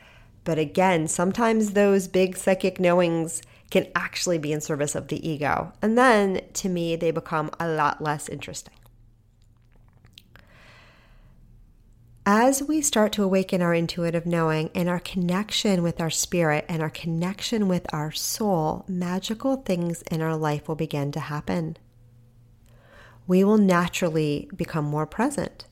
But 0.45 0.59
again, 0.59 1.07
sometimes 1.07 1.73
those 1.73 2.09
big 2.09 2.39
psychic 2.39 2.81
knowings 2.81 3.43
can 3.71 3.87
actually 3.95 4.39
be 4.39 4.55
in 4.55 4.63
service 4.63 4.95
of 4.95 5.09
the 5.09 5.29
ego. 5.29 5.75
And 5.83 5.99
then 5.99 6.41
to 6.55 6.71
me, 6.71 6.97
they 6.97 7.11
become 7.11 7.51
a 7.61 7.69
lot 7.69 8.03
less 8.03 8.31
interesting. 8.31 8.73
As 12.25 12.63
we 12.63 12.81
start 12.81 13.13
to 13.13 13.23
awaken 13.23 13.61
our 13.61 13.75
intuitive 13.75 14.25
knowing 14.25 14.71
and 14.75 14.89
our 14.89 15.01
connection 15.01 15.83
with 15.83 16.01
our 16.01 16.09
spirit 16.09 16.65
and 16.67 16.81
our 16.81 16.89
connection 16.89 17.69
with 17.69 17.87
our 17.93 18.11
soul, 18.11 18.87
magical 18.89 19.57
things 19.57 20.01
in 20.11 20.23
our 20.23 20.37
life 20.37 20.67
will 20.67 20.77
begin 20.77 21.13
to 21.13 21.21
happen. 21.21 21.77
We 23.31 23.45
will 23.45 23.59
naturally 23.59 24.51
become 24.57 24.87
more 24.87 25.07
present. 25.07 25.67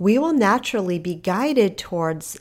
We 0.00 0.18
will 0.18 0.32
naturally 0.32 0.98
be 0.98 1.14
guided 1.14 1.78
towards 1.78 2.40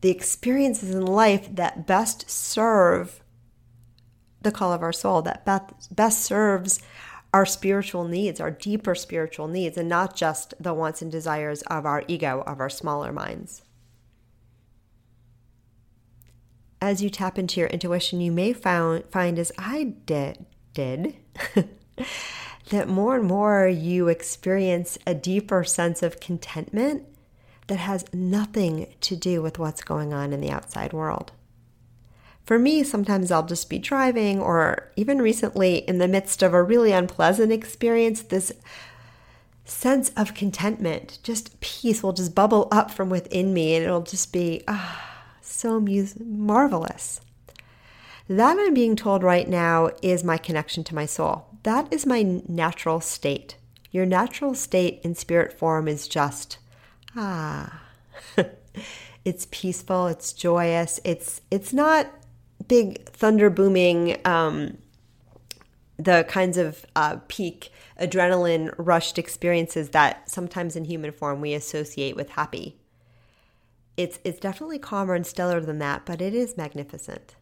the 0.00 0.08
experiences 0.08 0.94
in 0.94 1.04
life 1.04 1.54
that 1.54 1.86
best 1.86 2.30
serve 2.30 3.22
the 4.40 4.50
call 4.50 4.72
of 4.72 4.82
our 4.82 4.94
soul 4.94 5.20
that 5.20 5.44
best 5.94 6.22
serves 6.22 6.80
our 7.34 7.44
spiritual 7.44 8.08
needs, 8.08 8.40
our 8.40 8.50
deeper 8.50 8.94
spiritual 8.94 9.46
needs, 9.46 9.76
and 9.76 9.90
not 9.90 10.16
just 10.16 10.54
the 10.58 10.72
wants 10.72 11.02
and 11.02 11.12
desires 11.12 11.60
of 11.64 11.84
our 11.84 12.02
ego, 12.08 12.44
of 12.46 12.60
our 12.60 12.70
smaller 12.70 13.12
minds. 13.12 13.60
As 16.80 17.02
you 17.02 17.10
tap 17.10 17.38
into 17.38 17.60
your 17.60 17.68
intuition, 17.68 18.22
you 18.22 18.32
may 18.32 18.54
found, 18.54 19.04
find, 19.10 19.38
as 19.38 19.52
I 19.58 19.96
did, 20.06 20.46
did 20.72 21.16
that 22.70 22.88
more 22.88 23.16
and 23.16 23.24
more 23.24 23.68
you 23.68 24.08
experience 24.08 24.98
a 25.06 25.14
deeper 25.14 25.64
sense 25.64 26.02
of 26.02 26.20
contentment 26.20 27.04
that 27.68 27.78
has 27.78 28.04
nothing 28.12 28.94
to 29.00 29.16
do 29.16 29.42
with 29.42 29.58
what's 29.58 29.82
going 29.82 30.12
on 30.12 30.32
in 30.32 30.40
the 30.40 30.50
outside 30.50 30.92
world. 30.92 31.32
For 32.44 32.58
me, 32.58 32.84
sometimes 32.84 33.32
I'll 33.32 33.46
just 33.46 33.68
be 33.68 33.78
driving, 33.78 34.40
or 34.40 34.92
even 34.94 35.20
recently, 35.20 35.78
in 35.78 35.98
the 35.98 36.06
midst 36.06 36.42
of 36.42 36.54
a 36.54 36.62
really 36.62 36.92
unpleasant 36.92 37.50
experience, 37.50 38.22
this 38.22 38.52
sense 39.64 40.10
of 40.16 40.34
contentment, 40.34 41.18
just 41.24 41.60
peace 41.60 42.04
will 42.04 42.12
just 42.12 42.36
bubble 42.36 42.68
up 42.70 42.92
from 42.92 43.10
within 43.10 43.52
me, 43.52 43.74
and 43.74 43.84
it'll 43.84 44.02
just 44.02 44.32
be 44.32 44.62
ah, 44.68 45.24
so 45.40 45.80
mus- 45.80 46.14
marvelous. 46.24 47.20
That 48.28 48.58
I'm 48.58 48.74
being 48.74 48.94
told 48.94 49.24
right 49.24 49.48
now 49.48 49.90
is 50.00 50.22
my 50.22 50.38
connection 50.38 50.84
to 50.84 50.94
my 50.94 51.06
soul. 51.06 51.46
That 51.66 51.92
is 51.92 52.06
my 52.06 52.22
natural 52.46 53.00
state. 53.00 53.56
Your 53.90 54.06
natural 54.06 54.54
state 54.54 55.00
in 55.02 55.16
spirit 55.16 55.52
form 55.58 55.88
is 55.88 56.06
just, 56.06 56.58
ah. 57.16 57.82
it's 59.24 59.48
peaceful, 59.50 60.06
it's 60.06 60.32
joyous, 60.32 61.00
it's 61.02 61.40
it's 61.50 61.72
not 61.72 62.06
big 62.68 63.08
thunder 63.08 63.50
booming 63.50 64.16
um, 64.24 64.78
the 65.96 66.24
kinds 66.28 66.56
of 66.56 66.86
uh, 66.94 67.16
peak 67.26 67.72
adrenaline 68.00 68.72
rushed 68.78 69.18
experiences 69.18 69.88
that 69.88 70.30
sometimes 70.30 70.76
in 70.76 70.84
human 70.84 71.10
form 71.10 71.40
we 71.40 71.52
associate 71.52 72.14
with 72.14 72.30
happy. 72.30 72.78
It's 73.96 74.20
it's 74.22 74.38
definitely 74.38 74.78
calmer 74.78 75.16
and 75.16 75.26
stellar 75.26 75.60
than 75.60 75.80
that, 75.80 76.06
but 76.06 76.22
it 76.22 76.32
is 76.32 76.56
magnificent. 76.56 77.34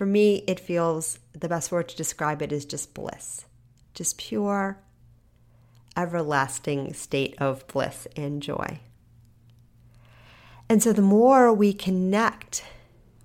For 0.00 0.06
me, 0.06 0.44
it 0.46 0.58
feels 0.58 1.18
the 1.38 1.46
best 1.46 1.70
word 1.70 1.90
to 1.90 1.94
describe 1.94 2.40
it 2.40 2.52
is 2.52 2.64
just 2.64 2.94
bliss. 2.94 3.44
Just 3.92 4.16
pure 4.16 4.78
everlasting 5.94 6.94
state 6.94 7.34
of 7.36 7.66
bliss 7.66 8.08
and 8.16 8.42
joy. 8.42 8.80
And 10.70 10.82
so 10.82 10.94
the 10.94 11.02
more 11.02 11.52
we 11.52 11.74
connect 11.74 12.64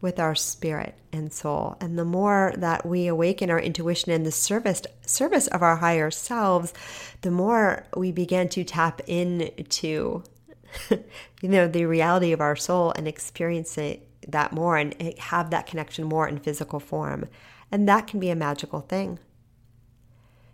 with 0.01 0.19
our 0.19 0.35
spirit 0.35 0.95
and 1.13 1.31
soul. 1.31 1.77
And 1.79 1.97
the 1.97 2.03
more 2.03 2.53
that 2.57 2.85
we 2.85 3.07
awaken 3.07 3.49
our 3.49 3.57
intuition 3.57 4.11
in 4.11 4.23
the 4.23 4.31
service 4.31 4.81
service 5.05 5.47
of 5.47 5.63
our 5.63 5.77
higher 5.77 6.11
selves, 6.11 6.73
the 7.21 7.31
more 7.31 7.85
we 7.95 8.11
begin 8.11 8.49
to 8.49 8.65
tap 8.65 8.99
into 9.07 10.23
you 10.89 11.03
know 11.49 11.69
the 11.69 11.85
reality 11.85 12.33
of 12.33 12.41
our 12.41 12.57
soul 12.57 12.91
and 12.97 13.07
experience 13.07 13.77
it 13.77 14.04
that 14.27 14.51
more 14.51 14.77
and 14.77 14.95
have 15.19 15.49
that 15.49 15.67
connection 15.67 16.05
more 16.05 16.27
in 16.27 16.39
physical 16.39 16.79
form. 16.79 17.27
And 17.71 17.87
that 17.87 18.07
can 18.07 18.19
be 18.19 18.29
a 18.29 18.35
magical 18.35 18.81
thing. 18.81 19.19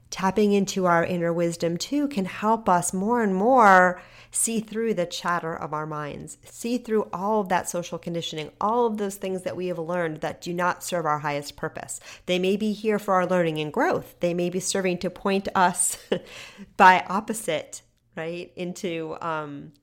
Tapping 0.09 0.51
into 0.51 0.85
our 0.85 1.05
inner 1.05 1.31
wisdom 1.31 1.77
too 1.77 2.07
can 2.09 2.25
help 2.25 2.67
us 2.67 2.93
more 2.93 3.23
and 3.23 3.33
more 3.33 4.01
see 4.31 4.59
through 4.59 4.93
the 4.93 5.05
chatter 5.05 5.53
of 5.53 5.73
our 5.73 5.85
minds, 5.85 6.37
see 6.45 6.77
through 6.77 7.07
all 7.13 7.41
of 7.41 7.49
that 7.49 7.69
social 7.69 7.97
conditioning, 7.97 8.49
all 8.59 8.85
of 8.85 8.97
those 8.97 9.15
things 9.15 9.43
that 9.43 9.55
we 9.55 9.67
have 9.67 9.77
learned 9.77 10.17
that 10.21 10.41
do 10.41 10.53
not 10.53 10.83
serve 10.83 11.05
our 11.05 11.19
highest 11.19 11.55
purpose. 11.57 11.99
They 12.25 12.39
may 12.39 12.55
be 12.55 12.71
here 12.71 12.97
for 12.97 13.13
our 13.13 13.25
learning 13.25 13.59
and 13.59 13.71
growth, 13.71 14.15
they 14.19 14.33
may 14.33 14.49
be 14.49 14.59
serving 14.59 14.99
to 14.99 15.09
point 15.09 15.47
us 15.53 15.97
by 16.77 17.05
opposite, 17.07 17.81
right, 18.15 18.51
into, 18.55 19.17
um, 19.21 19.73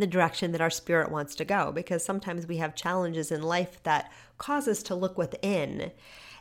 the 0.00 0.06
direction 0.06 0.52
that 0.52 0.60
our 0.60 0.70
spirit 0.70 1.10
wants 1.10 1.34
to 1.36 1.44
go 1.44 1.72
because 1.72 2.04
sometimes 2.04 2.46
we 2.46 2.58
have 2.58 2.74
challenges 2.74 3.30
in 3.32 3.42
life 3.42 3.82
that 3.82 4.12
cause 4.38 4.68
us 4.68 4.82
to 4.84 4.94
look 4.94 5.16
within 5.16 5.90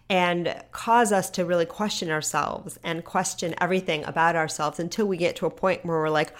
and 0.09 0.63
cause 0.71 1.11
us 1.11 1.29
to 1.31 1.45
really 1.45 1.65
question 1.65 2.11
ourselves 2.11 2.77
and 2.83 3.03
question 3.03 3.55
everything 3.59 4.03
about 4.05 4.35
ourselves 4.35 4.79
until 4.79 5.07
we 5.07 5.17
get 5.17 5.35
to 5.37 5.45
a 5.45 5.51
point 5.51 5.85
where 5.85 5.97
we're 5.97 6.09
like, 6.09 6.33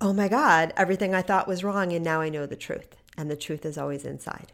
oh 0.00 0.12
my 0.12 0.28
God, 0.28 0.72
everything 0.76 1.14
I 1.14 1.22
thought 1.22 1.48
was 1.48 1.64
wrong, 1.64 1.92
and 1.92 2.04
now 2.04 2.20
I 2.20 2.28
know 2.28 2.46
the 2.46 2.56
truth. 2.56 2.96
And 3.16 3.30
the 3.30 3.36
truth 3.36 3.64
is 3.64 3.78
always 3.78 4.04
inside. 4.04 4.52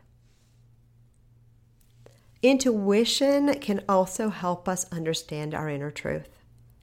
Intuition 2.42 3.54
can 3.60 3.82
also 3.88 4.28
help 4.28 4.68
us 4.68 4.90
understand 4.92 5.54
our 5.54 5.68
inner 5.68 5.90
truth 5.90 6.28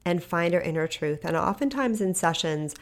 and 0.03 0.23
find 0.23 0.55
our 0.55 0.61
inner 0.61 0.87
truth. 0.87 1.23
And 1.23 1.35
oftentimes 1.35 2.01
in 2.01 2.15
sessions, 2.15 2.75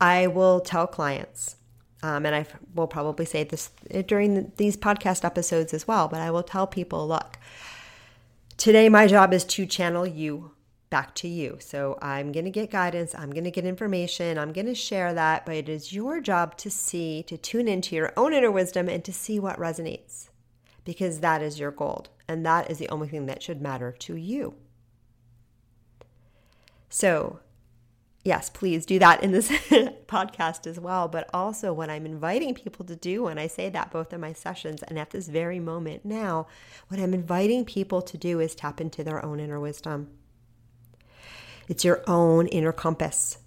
I 0.00 0.28
will 0.28 0.60
tell 0.60 0.86
clients, 0.86 1.56
um, 2.02 2.24
and 2.26 2.34
I 2.34 2.46
will 2.74 2.86
probably 2.86 3.26
say 3.26 3.44
this 3.44 3.70
during 4.06 4.52
these 4.56 4.76
podcast 4.76 5.24
episodes 5.24 5.74
as 5.74 5.86
well, 5.86 6.08
but 6.08 6.20
I 6.20 6.30
will 6.30 6.42
tell 6.42 6.66
people 6.66 7.06
look, 7.06 7.38
today 8.56 8.88
my 8.88 9.06
job 9.06 9.32
is 9.32 9.44
to 9.44 9.66
channel 9.66 10.06
you 10.06 10.52
back 10.88 11.14
to 11.14 11.28
you. 11.28 11.56
So 11.60 11.98
I'm 12.02 12.32
going 12.32 12.44
to 12.44 12.50
get 12.50 12.70
guidance, 12.70 13.14
I'm 13.14 13.30
going 13.30 13.44
to 13.44 13.50
get 13.50 13.64
information, 13.64 14.38
I'm 14.38 14.52
going 14.52 14.66
to 14.66 14.74
share 14.74 15.14
that, 15.14 15.46
but 15.46 15.54
it 15.54 15.68
is 15.68 15.92
your 15.92 16.20
job 16.20 16.56
to 16.58 16.70
see, 16.70 17.22
to 17.24 17.36
tune 17.36 17.68
into 17.68 17.94
your 17.94 18.12
own 18.16 18.32
inner 18.32 18.50
wisdom 18.50 18.88
and 18.88 19.04
to 19.04 19.12
see 19.12 19.38
what 19.38 19.58
resonates 19.58 20.30
because 20.84 21.20
that 21.20 21.42
is 21.42 21.60
your 21.60 21.70
gold 21.70 22.08
and 22.26 22.44
that 22.44 22.70
is 22.70 22.78
the 22.78 22.88
only 22.88 23.08
thing 23.08 23.26
that 23.26 23.42
should 23.42 23.60
matter 23.60 23.92
to 23.92 24.16
you. 24.16 24.54
So, 26.88 27.38
yes, 28.24 28.50
please 28.50 28.84
do 28.84 28.98
that 28.98 29.22
in 29.22 29.32
this 29.32 29.48
podcast 30.06 30.66
as 30.66 30.78
well. 30.78 31.08
But 31.08 31.28
also, 31.32 31.72
what 31.72 31.90
I'm 31.90 32.06
inviting 32.06 32.54
people 32.54 32.84
to 32.86 32.96
do 32.96 33.24
when 33.24 33.38
I 33.38 33.46
say 33.46 33.68
that 33.70 33.90
both 33.90 34.12
in 34.12 34.20
my 34.20 34.32
sessions 34.32 34.82
and 34.82 34.98
at 34.98 35.10
this 35.10 35.28
very 35.28 35.60
moment 35.60 36.04
now, 36.04 36.46
what 36.88 37.00
I'm 37.00 37.14
inviting 37.14 37.64
people 37.64 38.02
to 38.02 38.18
do 38.18 38.40
is 38.40 38.54
tap 38.54 38.80
into 38.80 39.02
their 39.02 39.24
own 39.24 39.40
inner 39.40 39.60
wisdom. 39.60 40.10
It's 41.68 41.84
your 41.84 42.02
own 42.06 42.48
inner 42.48 42.72
compass. 42.72 43.38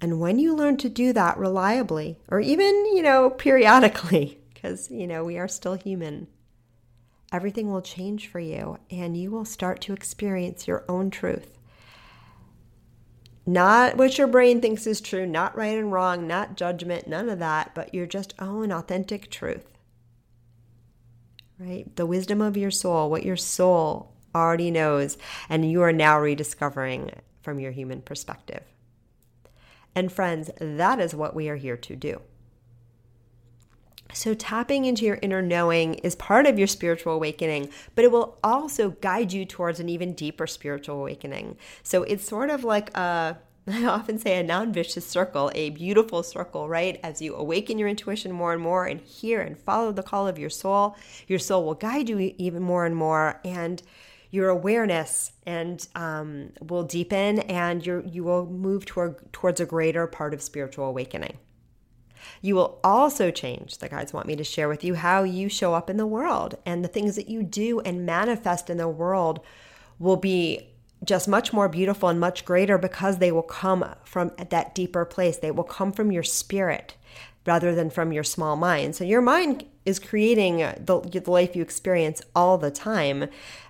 And 0.00 0.20
when 0.20 0.38
you 0.38 0.54
learn 0.54 0.76
to 0.78 0.88
do 0.88 1.12
that 1.12 1.38
reliably, 1.38 2.18
or 2.28 2.40
even, 2.40 2.66
you 2.94 3.00
know, 3.00 3.30
periodically, 3.30 4.38
because, 4.54 4.90
you 4.90 5.06
know, 5.06 5.24
we 5.24 5.38
are 5.38 5.48
still 5.48 5.74
human, 5.74 6.26
everything 7.32 7.70
will 7.70 7.80
change 7.80 8.28
for 8.28 8.40
you 8.40 8.78
and 8.90 9.16
you 9.16 9.30
will 9.30 9.44
start 9.44 9.80
to 9.82 9.92
experience 9.92 10.68
your 10.68 10.84
own 10.88 11.10
truth. 11.10 11.53
Not 13.46 13.96
what 13.96 14.16
your 14.16 14.26
brain 14.26 14.60
thinks 14.60 14.86
is 14.86 15.00
true, 15.00 15.26
not 15.26 15.56
right 15.56 15.78
and 15.78 15.92
wrong, 15.92 16.26
not 16.26 16.56
judgment, 16.56 17.06
none 17.06 17.28
of 17.28 17.38
that, 17.40 17.74
but 17.74 17.94
your 17.94 18.06
just 18.06 18.34
own 18.38 18.72
authentic 18.72 19.30
truth. 19.30 19.66
Right? 21.58 21.94
The 21.96 22.06
wisdom 22.06 22.40
of 22.40 22.56
your 22.56 22.70
soul, 22.70 23.10
what 23.10 23.24
your 23.24 23.36
soul 23.36 24.14
already 24.34 24.70
knows, 24.70 25.18
and 25.48 25.70
you 25.70 25.82
are 25.82 25.92
now 25.92 26.18
rediscovering 26.18 27.10
from 27.42 27.60
your 27.60 27.72
human 27.72 28.00
perspective. 28.00 28.62
And 29.94 30.10
friends, 30.10 30.50
that 30.58 30.98
is 30.98 31.14
what 31.14 31.36
we 31.36 31.48
are 31.48 31.56
here 31.56 31.76
to 31.76 31.94
do. 31.94 32.20
So, 34.12 34.34
tapping 34.34 34.84
into 34.84 35.04
your 35.04 35.18
inner 35.22 35.42
knowing 35.42 35.94
is 35.94 36.14
part 36.14 36.46
of 36.46 36.58
your 36.58 36.68
spiritual 36.68 37.14
awakening, 37.14 37.70
but 37.94 38.04
it 38.04 38.12
will 38.12 38.38
also 38.44 38.90
guide 38.90 39.32
you 39.32 39.44
towards 39.44 39.80
an 39.80 39.88
even 39.88 40.12
deeper 40.12 40.46
spiritual 40.46 41.00
awakening. 41.00 41.56
So, 41.82 42.02
it's 42.04 42.26
sort 42.26 42.50
of 42.50 42.64
like 42.64 42.96
a 42.96 43.38
I 43.66 43.86
often 43.86 44.18
say 44.18 44.38
a 44.38 44.42
non 44.42 44.72
vicious 44.72 45.06
circle, 45.06 45.50
a 45.54 45.70
beautiful 45.70 46.22
circle, 46.22 46.68
right? 46.68 47.00
As 47.02 47.22
you 47.22 47.34
awaken 47.34 47.78
your 47.78 47.88
intuition 47.88 48.30
more 48.30 48.52
and 48.52 48.62
more 48.62 48.86
and 48.86 49.00
hear 49.00 49.40
and 49.40 49.58
follow 49.58 49.90
the 49.90 50.02
call 50.02 50.28
of 50.28 50.38
your 50.38 50.50
soul, 50.50 50.96
your 51.26 51.38
soul 51.38 51.64
will 51.64 51.74
guide 51.74 52.08
you 52.08 52.34
even 52.36 52.62
more 52.62 52.84
and 52.84 52.94
more. 52.94 53.40
And 53.44 53.82
your 54.30 54.48
awareness 54.48 55.30
and 55.46 55.86
um, 55.94 56.50
will 56.60 56.82
deepen 56.82 57.38
and 57.40 57.86
you 57.86 58.02
you 58.04 58.24
will 58.24 58.46
move 58.46 58.84
toward, 58.84 59.32
towards 59.32 59.60
a 59.60 59.64
greater 59.66 60.08
part 60.08 60.34
of 60.34 60.42
spiritual 60.42 60.86
awakening. 60.86 61.38
You 62.42 62.54
will 62.54 62.80
also 62.84 63.30
change, 63.30 63.78
the 63.78 63.88
guides 63.88 64.12
want 64.12 64.26
me 64.26 64.36
to 64.36 64.44
share 64.44 64.68
with 64.68 64.84
you, 64.84 64.94
how 64.94 65.22
you 65.22 65.48
show 65.48 65.74
up 65.74 65.90
in 65.90 65.96
the 65.96 66.06
world 66.06 66.56
and 66.66 66.84
the 66.84 66.88
things 66.88 67.16
that 67.16 67.28
you 67.28 67.42
do 67.42 67.80
and 67.80 68.06
manifest 68.06 68.70
in 68.70 68.76
the 68.76 68.88
world 68.88 69.40
will 69.98 70.16
be 70.16 70.68
just 71.04 71.28
much 71.28 71.52
more 71.52 71.68
beautiful 71.68 72.08
and 72.08 72.18
much 72.18 72.44
greater 72.44 72.78
because 72.78 73.18
they 73.18 73.30
will 73.30 73.42
come 73.42 73.84
from 74.04 74.32
that 74.50 74.74
deeper 74.74 75.04
place. 75.04 75.36
They 75.36 75.50
will 75.50 75.64
come 75.64 75.92
from 75.92 76.10
your 76.10 76.22
spirit 76.22 76.94
rather 77.46 77.74
than 77.74 77.90
from 77.90 78.12
your 78.12 78.24
small 78.24 78.56
mind. 78.56 78.96
So 78.96 79.04
your 79.04 79.20
mind 79.20 79.64
is 79.84 79.98
creating 79.98 80.58
the, 80.58 81.00
the 81.00 81.30
life 81.30 81.54
you 81.54 81.62
experience 81.62 82.22
all 82.34 82.56
the 82.56 82.70
time. 82.70 83.24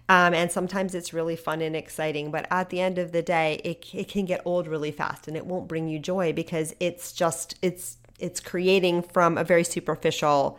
Um, 0.09 0.35
and 0.35 0.53
sometimes 0.53 0.95
it's 0.95 1.13
really 1.13 1.35
fun 1.35 1.61
and 1.61 1.75
exciting, 1.75 2.31
but 2.31 2.47
at 2.51 2.69
the 2.71 2.81
end 2.81 2.99
of 2.99 3.13
the 3.13 3.23
day, 3.23 3.61
it, 3.65 3.87
it 3.93 4.09
can 4.09 4.27
get 4.27 4.43
old 4.45 4.69
really 4.69 4.93
fast 4.93 5.27
and 5.27 5.37
it 5.37 5.47
won't 5.47 5.67
bring 5.67 5.89
you 5.89 5.99
joy 5.99 6.33
because 6.33 6.75
it's 6.79 7.13
just, 7.13 7.57
it's, 7.63 7.97
it's 8.19 8.41
creating 8.41 9.03
from 9.03 9.39
a 9.39 9.45
very 9.45 9.65
superficial, 9.65 10.59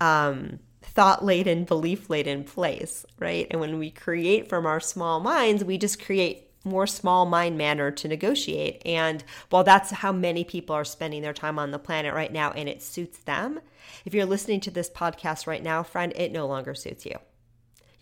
um, 0.00 0.58
thought 0.82 1.24
laden, 1.24 1.64
belief 1.64 2.10
laden 2.10 2.44
place, 2.44 3.06
right? 3.18 3.46
And 3.50 3.60
when 3.60 3.78
we 3.78 3.90
create 3.90 4.48
from 4.48 4.66
our 4.66 4.80
small 4.80 5.20
minds, 5.20 5.64
we 5.64 5.78
just 5.78 6.02
create 6.02 6.48
more 6.64 6.86
small 6.86 7.26
mind 7.26 7.58
manner 7.58 7.90
to 7.90 8.08
negotiate. 8.08 8.82
And 8.84 9.24
while 9.50 9.64
that's 9.64 9.90
how 9.90 10.12
many 10.12 10.44
people 10.44 10.76
are 10.76 10.84
spending 10.84 11.22
their 11.22 11.32
time 11.32 11.58
on 11.58 11.70
the 11.70 11.78
planet 11.78 12.14
right 12.14 12.32
now 12.32 12.52
and 12.52 12.68
it 12.68 12.82
suits 12.82 13.18
them, 13.18 13.60
if 14.04 14.14
you're 14.14 14.26
listening 14.26 14.60
to 14.60 14.70
this 14.70 14.90
podcast 14.90 15.46
right 15.46 15.62
now, 15.62 15.82
friend, 15.82 16.12
it 16.16 16.32
no 16.32 16.46
longer 16.46 16.74
suits 16.74 17.04
you. 17.04 17.16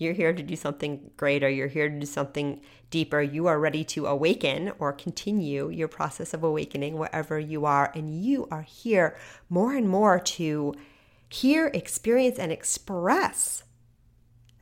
You're 0.00 0.14
here 0.14 0.32
to 0.32 0.42
do 0.42 0.56
something 0.56 1.10
greater. 1.18 1.46
You're 1.46 1.68
here 1.68 1.90
to 1.90 2.00
do 2.00 2.06
something 2.06 2.62
deeper. 2.88 3.20
You 3.20 3.48
are 3.48 3.60
ready 3.60 3.84
to 3.84 4.06
awaken 4.06 4.72
or 4.78 4.94
continue 4.94 5.68
your 5.68 5.88
process 5.88 6.32
of 6.32 6.42
awakening 6.42 6.96
wherever 6.96 7.38
you 7.38 7.66
are. 7.66 7.92
And 7.94 8.24
you 8.24 8.48
are 8.50 8.62
here 8.62 9.14
more 9.50 9.74
and 9.74 9.86
more 9.86 10.18
to 10.18 10.74
hear, 11.28 11.66
experience, 11.74 12.38
and 12.38 12.50
express 12.50 13.62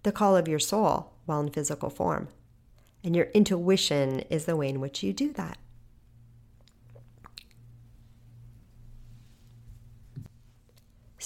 the 0.03 0.11
call 0.11 0.37
of 0.37 0.48
your 0.48 0.59
soul 0.59 1.12
while 1.24 1.40
in 1.40 1.51
physical 1.51 1.88
form. 1.88 2.27
And 3.05 3.14
your 3.14 3.27
intuition 3.27 4.24
is 4.31 4.44
the 4.44 4.57
way 4.57 4.68
in 4.68 4.81
which 4.81 5.05
you 5.05 5.12
do 5.12 5.33
that. 5.35 5.57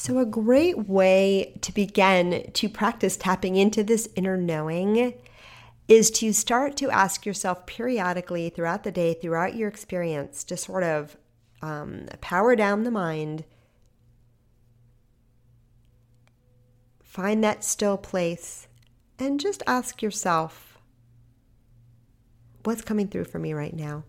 So, 0.02 0.18
a 0.18 0.26
great 0.26 0.88
way 0.88 1.56
to 1.60 1.72
begin 1.72 2.50
to 2.54 2.68
practice 2.68 3.16
tapping 3.16 3.54
into 3.54 3.84
this 3.84 4.08
inner 4.16 4.36
knowing 4.36 5.14
is 5.86 6.10
to 6.10 6.32
start 6.32 6.76
to 6.78 6.90
ask 6.90 7.24
yourself 7.24 7.66
periodically 7.66 8.50
throughout 8.50 8.82
the 8.82 8.90
day, 8.90 9.14
throughout 9.14 9.54
your 9.54 9.68
experience, 9.68 10.42
to 10.42 10.56
sort 10.56 10.82
of 10.82 11.16
um, 11.62 12.08
power 12.20 12.56
down 12.56 12.82
the 12.82 12.90
mind, 12.90 13.44
find 17.04 17.44
that 17.44 17.62
still 17.62 17.96
place, 17.96 18.66
and 19.20 19.38
just 19.38 19.62
ask 19.68 20.02
yourself 20.02 20.78
what's 22.64 22.82
coming 22.82 23.06
through 23.06 23.26
for 23.26 23.38
me 23.38 23.52
right 23.52 23.76
now? 23.76 24.02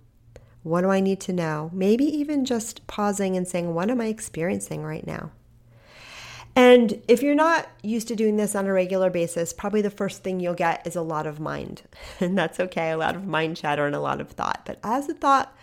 What 0.64 0.82
do 0.82 0.90
I 0.90 1.02
need 1.02 1.22
to 1.22 1.34
know? 1.34 1.70
Maybe 1.72 2.06
even 2.06 2.46
just 2.46 2.88
pausing 2.88 3.38
and 3.38 3.48
saying, 3.48 3.76
What 3.76 3.92
am 3.92 4.02
I 4.02 4.08
experiencing 4.08 4.82
right 4.82 5.06
now? 5.06 5.34
And 6.56 7.02
if 7.08 7.24
you're 7.24 7.34
not 7.34 7.68
used 7.82 8.08
to 8.10 8.16
doing 8.16 8.38
this 8.38 8.56
on 8.56 8.68
a 8.68 8.74
regular 8.74 9.10
basis, 9.10 9.54
probably 9.54 9.82
the 9.82 9.90
first 9.90 10.24
thing 10.24 10.40
you'll 10.40 10.54
get 10.54 10.86
is 10.86 10.96
a 10.96 11.02
lot 11.02 11.26
of 11.26 11.40
mind. 11.40 11.84
And 12.20 12.38
that's 12.38 12.60
okay, 12.60 12.92
a 12.92 12.98
lot 12.98 13.16
of 13.16 13.26
mind 13.26 13.58
chatter 13.58 13.86
and 13.86 13.96
a 13.96 14.00
lot 14.00 14.22
of 14.22 14.30
thought. 14.30 14.62
But 14.66 14.80
as 14.84 15.08
the 15.08 15.14
thought 15.14 15.56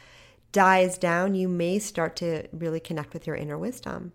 dies 0.52 0.98
down, 0.98 1.34
you 1.34 1.48
may 1.48 1.78
start 1.78 2.16
to 2.16 2.48
really 2.52 2.80
connect 2.80 3.14
with 3.14 3.26
your 3.26 3.36
inner 3.36 3.56
wisdom. 3.56 4.12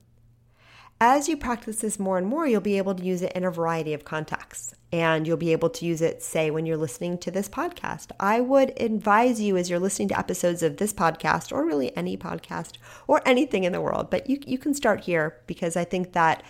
As 1.08 1.30
you 1.30 1.38
practice 1.38 1.82
this 1.82 2.00
more 2.00 2.18
and 2.18 2.26
more, 2.26 2.48
you'll 2.48 2.62
be 2.62 2.80
able 2.80 2.96
to 2.96 3.04
use 3.04 3.22
it 3.22 3.32
in 3.34 3.46
a 3.46 3.52
variety 3.52 3.94
of 3.94 4.06
contexts. 4.06 4.74
And 4.92 5.28
you'll 5.28 5.38
be 5.38 5.52
able 5.52 5.70
to 5.70 5.86
use 5.86 6.02
it, 6.02 6.24
say, 6.24 6.50
when 6.50 6.66
you're 6.66 6.78
listening 6.78 7.20
to 7.20 7.30
this 7.30 7.48
podcast. 7.48 8.08
I 8.20 8.42
would 8.42 8.74
advise 8.82 9.40
you 9.40 9.56
as 9.56 9.70
you're 9.70 9.78
listening 9.78 10.08
to 10.08 10.18
episodes 10.18 10.64
of 10.64 10.78
this 10.78 10.94
podcast, 10.94 11.52
or 11.52 11.64
really 11.64 11.96
any 11.96 12.18
podcast, 12.18 12.80
or 13.06 13.22
anything 13.24 13.66
in 13.66 13.72
the 13.72 13.82
world, 13.82 14.10
but 14.10 14.28
you, 14.28 14.40
you 14.48 14.58
can 14.58 14.74
start 14.74 15.02
here 15.02 15.38
because 15.46 15.78
I 15.78 15.84
think 15.84 16.14
that 16.14 16.42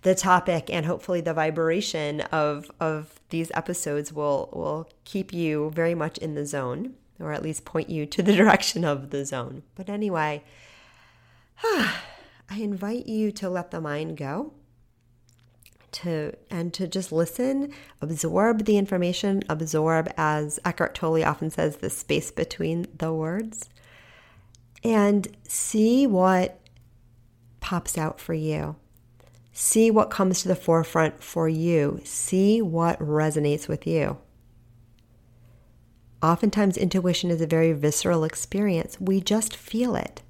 the 0.00 0.14
topic 0.14 0.70
and 0.70 0.86
hopefully 0.86 1.20
the 1.20 1.34
vibration 1.34 2.22
of, 2.32 2.70
of 2.80 3.20
these 3.28 3.52
episodes 3.52 4.14
will, 4.14 4.48
will 4.54 4.88
keep 5.04 5.30
you 5.30 5.72
very 5.74 5.94
much 5.94 6.16
in 6.16 6.34
the 6.34 6.46
zone, 6.46 6.94
or 7.18 7.34
at 7.34 7.42
least 7.42 7.66
point 7.66 7.90
you 7.90 8.06
to 8.06 8.22
the 8.22 8.34
direction 8.42 8.82
of 8.82 9.10
the 9.10 9.26
zone. 9.26 9.62
But 9.74 9.90
anyway, 9.90 10.42
I 12.50 12.56
invite 12.56 13.06
you 13.06 13.30
to 13.32 13.48
let 13.48 13.70
the 13.70 13.80
mind 13.80 14.16
go 14.16 14.52
to 15.92 16.34
and 16.50 16.74
to 16.74 16.88
just 16.88 17.12
listen, 17.12 17.72
absorb 18.00 18.64
the 18.64 18.76
information, 18.76 19.42
absorb 19.48 20.12
as 20.16 20.58
Eckhart 20.64 20.94
Tolle 20.94 21.24
often 21.24 21.50
says 21.50 21.76
the 21.76 21.90
space 21.90 22.30
between 22.30 22.86
the 22.96 23.12
words 23.12 23.68
and 24.82 25.28
see 25.46 26.06
what 26.06 26.60
pops 27.60 27.96
out 27.96 28.20
for 28.20 28.34
you. 28.34 28.76
See 29.52 29.90
what 29.90 30.10
comes 30.10 30.42
to 30.42 30.48
the 30.48 30.56
forefront 30.56 31.22
for 31.22 31.48
you. 31.48 32.00
See 32.04 32.62
what 32.62 32.98
resonates 32.98 33.68
with 33.68 33.86
you. 33.86 34.18
Oftentimes, 36.22 36.76
intuition 36.76 37.30
is 37.30 37.40
a 37.40 37.46
very 37.46 37.72
visceral 37.72 38.24
experience. 38.24 39.00
We 39.00 39.20
just 39.20 39.56
feel 39.56 39.96
it. 39.96 40.22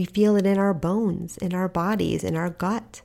We 0.00 0.06
feel 0.06 0.34
it 0.36 0.46
in 0.46 0.56
our 0.56 0.72
bones, 0.72 1.36
in 1.36 1.52
our 1.52 1.68
bodies, 1.68 2.24
in 2.24 2.34
our 2.34 2.48
gut. 2.48 3.02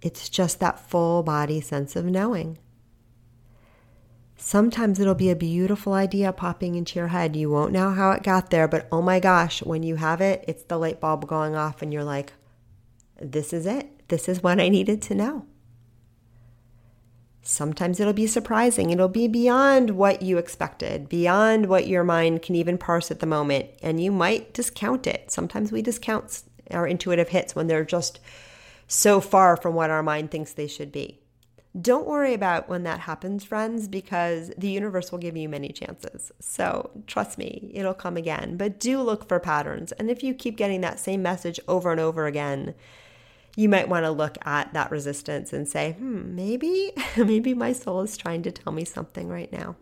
It's 0.00 0.30
just 0.30 0.58
that 0.60 0.80
full 0.80 1.22
body 1.22 1.60
sense 1.60 1.96
of 1.96 2.06
knowing. 2.06 2.56
Sometimes 4.38 4.98
it'll 4.98 5.14
be 5.14 5.28
a 5.28 5.36
beautiful 5.36 5.92
idea 5.92 6.32
popping 6.32 6.76
into 6.76 6.98
your 6.98 7.08
head. 7.08 7.36
You 7.36 7.50
won't 7.50 7.72
know 7.72 7.90
how 7.90 8.12
it 8.12 8.22
got 8.22 8.48
there, 8.48 8.66
but 8.66 8.88
oh 8.90 9.02
my 9.02 9.20
gosh, 9.20 9.62
when 9.62 9.82
you 9.82 9.96
have 9.96 10.22
it, 10.22 10.46
it's 10.48 10.62
the 10.62 10.78
light 10.78 10.98
bulb 10.98 11.28
going 11.28 11.54
off, 11.54 11.82
and 11.82 11.92
you're 11.92 12.02
like, 12.02 12.32
this 13.20 13.52
is 13.52 13.66
it. 13.66 14.08
This 14.08 14.30
is 14.30 14.42
what 14.42 14.58
I 14.58 14.70
needed 14.70 15.02
to 15.02 15.14
know. 15.14 15.44
Sometimes 17.50 17.98
it'll 17.98 18.12
be 18.12 18.26
surprising. 18.26 18.90
It'll 18.90 19.08
be 19.08 19.26
beyond 19.26 19.92
what 19.92 20.20
you 20.20 20.36
expected, 20.36 21.08
beyond 21.08 21.64
what 21.64 21.86
your 21.86 22.04
mind 22.04 22.42
can 22.42 22.54
even 22.54 22.76
parse 22.76 23.10
at 23.10 23.20
the 23.20 23.26
moment, 23.26 23.70
and 23.82 23.98
you 23.98 24.12
might 24.12 24.52
discount 24.52 25.06
it. 25.06 25.30
Sometimes 25.30 25.72
we 25.72 25.80
discount 25.80 26.42
our 26.70 26.86
intuitive 26.86 27.30
hits 27.30 27.56
when 27.56 27.66
they're 27.66 27.86
just 27.86 28.20
so 28.86 29.18
far 29.18 29.56
from 29.56 29.74
what 29.74 29.88
our 29.88 30.02
mind 30.02 30.30
thinks 30.30 30.52
they 30.52 30.66
should 30.66 30.92
be. 30.92 31.20
Don't 31.80 32.06
worry 32.06 32.34
about 32.34 32.68
when 32.68 32.82
that 32.82 33.00
happens, 33.00 33.44
friends, 33.44 33.88
because 33.88 34.52
the 34.58 34.68
universe 34.68 35.10
will 35.10 35.18
give 35.18 35.34
you 35.34 35.48
many 35.48 35.70
chances. 35.70 36.30
So 36.40 36.90
trust 37.06 37.38
me, 37.38 37.70
it'll 37.72 37.94
come 37.94 38.18
again. 38.18 38.58
But 38.58 38.78
do 38.78 39.00
look 39.00 39.26
for 39.26 39.40
patterns. 39.40 39.92
And 39.92 40.10
if 40.10 40.22
you 40.22 40.34
keep 40.34 40.58
getting 40.58 40.82
that 40.82 41.00
same 41.00 41.22
message 41.22 41.58
over 41.66 41.92
and 41.92 42.00
over 42.00 42.26
again, 42.26 42.74
you 43.58 43.68
might 43.68 43.88
want 43.88 44.04
to 44.04 44.10
look 44.12 44.38
at 44.46 44.72
that 44.72 44.88
resistance 44.88 45.52
and 45.52 45.66
say, 45.66 45.94
hmm, 45.98 46.32
maybe, 46.36 46.92
maybe 47.16 47.54
my 47.54 47.72
soul 47.72 48.02
is 48.02 48.16
trying 48.16 48.40
to 48.40 48.52
tell 48.52 48.72
me 48.72 48.84
something 48.84 49.28
right 49.28 49.52
now. 49.52 49.74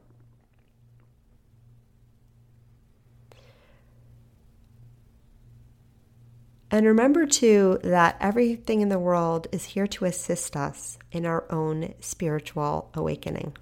And 6.71 6.87
remember 6.87 7.27
too 7.27 7.79
that 7.85 8.17
everything 8.19 8.81
in 8.81 8.89
the 8.89 8.99
world 8.99 9.47
is 9.53 9.67
here 9.67 9.87
to 9.89 10.07
assist 10.07 10.57
us 10.57 10.97
in 11.13 11.27
our 11.27 11.45
own 11.53 11.93
spiritual 12.01 12.91
awakening. 12.95 13.59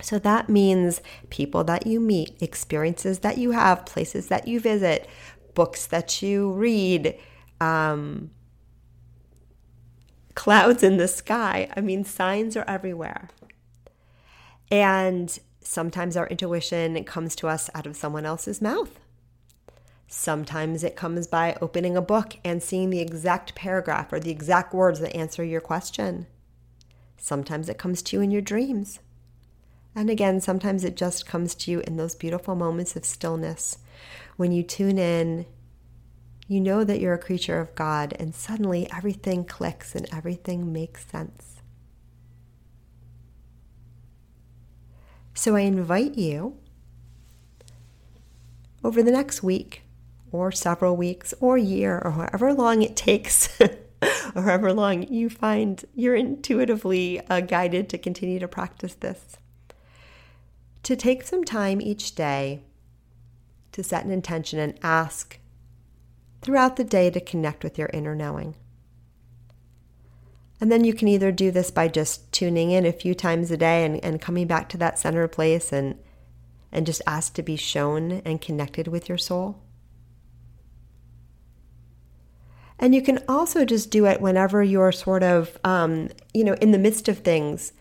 So 0.00 0.18
that 0.20 0.48
means 0.48 1.02
people 1.28 1.62
that 1.64 1.86
you 1.86 2.00
meet, 2.00 2.40
experiences 2.40 3.18
that 3.18 3.36
you 3.36 3.50
have, 3.50 3.84
places 3.84 4.28
that 4.28 4.48
you 4.48 4.60
visit, 4.60 5.06
books 5.52 5.84
that 5.88 6.22
you 6.22 6.52
read, 6.52 7.18
um, 7.60 8.30
clouds 10.36 10.84
in 10.84 10.98
the 10.98 11.08
sky. 11.08 11.68
I 11.76 11.80
mean, 11.80 12.04
signs 12.04 12.56
are 12.56 12.64
everywhere. 12.68 13.28
And 14.70 15.36
sometimes 15.60 16.16
our 16.16 16.28
intuition 16.28 17.02
comes 17.02 17.34
to 17.36 17.48
us 17.48 17.68
out 17.74 17.86
of 17.86 17.96
someone 17.96 18.24
else's 18.24 18.62
mouth. 18.62 19.00
Sometimes 20.06 20.84
it 20.84 20.94
comes 20.94 21.26
by 21.26 21.56
opening 21.60 21.96
a 21.96 22.02
book 22.02 22.36
and 22.44 22.62
seeing 22.62 22.90
the 22.90 23.00
exact 23.00 23.56
paragraph 23.56 24.12
or 24.12 24.20
the 24.20 24.30
exact 24.30 24.72
words 24.72 25.00
that 25.00 25.16
answer 25.16 25.42
your 25.42 25.60
question. 25.60 26.26
Sometimes 27.16 27.68
it 27.68 27.78
comes 27.78 28.02
to 28.02 28.16
you 28.16 28.22
in 28.22 28.30
your 28.30 28.42
dreams. 28.42 29.00
And 29.96 30.10
again, 30.10 30.40
sometimes 30.40 30.84
it 30.84 30.96
just 30.96 31.26
comes 31.26 31.54
to 31.56 31.70
you 31.70 31.80
in 31.80 31.96
those 31.96 32.14
beautiful 32.14 32.54
moments 32.54 32.94
of 32.94 33.04
stillness 33.04 33.78
when 34.36 34.52
you 34.52 34.62
tune 34.62 34.98
in 34.98 35.46
you 36.48 36.60
know 36.60 36.84
that 36.84 37.00
you're 37.00 37.14
a 37.14 37.18
creature 37.18 37.60
of 37.60 37.74
God, 37.74 38.14
and 38.18 38.34
suddenly 38.34 38.88
everything 38.94 39.44
clicks 39.44 39.94
and 39.94 40.06
everything 40.12 40.72
makes 40.72 41.06
sense. 41.06 41.56
So 45.34 45.56
I 45.56 45.60
invite 45.60 46.14
you 46.14 46.56
over 48.84 49.02
the 49.02 49.10
next 49.10 49.42
week, 49.42 49.82
or 50.30 50.52
several 50.52 50.96
weeks, 50.96 51.34
or 51.40 51.58
year, 51.58 52.00
or 52.04 52.12
however 52.12 52.54
long 52.54 52.82
it 52.82 52.96
takes, 52.96 53.60
or 54.34 54.42
however 54.42 54.72
long 54.72 55.02
you 55.08 55.28
find 55.28 55.84
you're 55.94 56.14
intuitively 56.14 57.20
uh, 57.28 57.40
guided 57.40 57.88
to 57.88 57.98
continue 57.98 58.38
to 58.38 58.48
practice 58.48 58.94
this, 58.94 59.36
to 60.84 60.94
take 60.94 61.24
some 61.24 61.42
time 61.42 61.80
each 61.80 62.14
day 62.14 62.62
to 63.72 63.82
set 63.82 64.04
an 64.04 64.10
intention 64.10 64.58
and 64.58 64.78
ask 64.82 65.38
throughout 66.46 66.76
the 66.76 66.84
day 66.84 67.10
to 67.10 67.20
connect 67.20 67.64
with 67.64 67.76
your 67.76 67.90
inner 67.92 68.14
knowing. 68.14 68.54
And 70.60 70.70
then 70.70 70.84
you 70.84 70.94
can 70.94 71.08
either 71.08 71.32
do 71.32 71.50
this 71.50 71.72
by 71.72 71.88
just 71.88 72.30
tuning 72.32 72.70
in 72.70 72.86
a 72.86 72.92
few 72.92 73.16
times 73.16 73.50
a 73.50 73.56
day 73.56 73.84
and, 73.84 74.02
and 74.02 74.20
coming 74.20 74.46
back 74.46 74.68
to 74.70 74.78
that 74.78 74.96
center 74.96 75.26
place 75.26 75.72
and, 75.72 75.98
and 76.70 76.86
just 76.86 77.02
ask 77.04 77.34
to 77.34 77.42
be 77.42 77.56
shown 77.56 78.22
and 78.24 78.40
connected 78.40 78.86
with 78.86 79.08
your 79.08 79.18
soul. 79.18 79.60
And 82.78 82.94
you 82.94 83.02
can 83.02 83.24
also 83.28 83.64
just 83.64 83.90
do 83.90 84.06
it 84.06 84.20
whenever 84.20 84.62
you're 84.62 84.92
sort 84.92 85.24
of, 85.24 85.58
um, 85.64 86.10
you 86.32 86.44
know, 86.44 86.54
in 86.54 86.70
the 86.70 86.78
midst 86.78 87.08
of 87.08 87.18
things, 87.18 87.72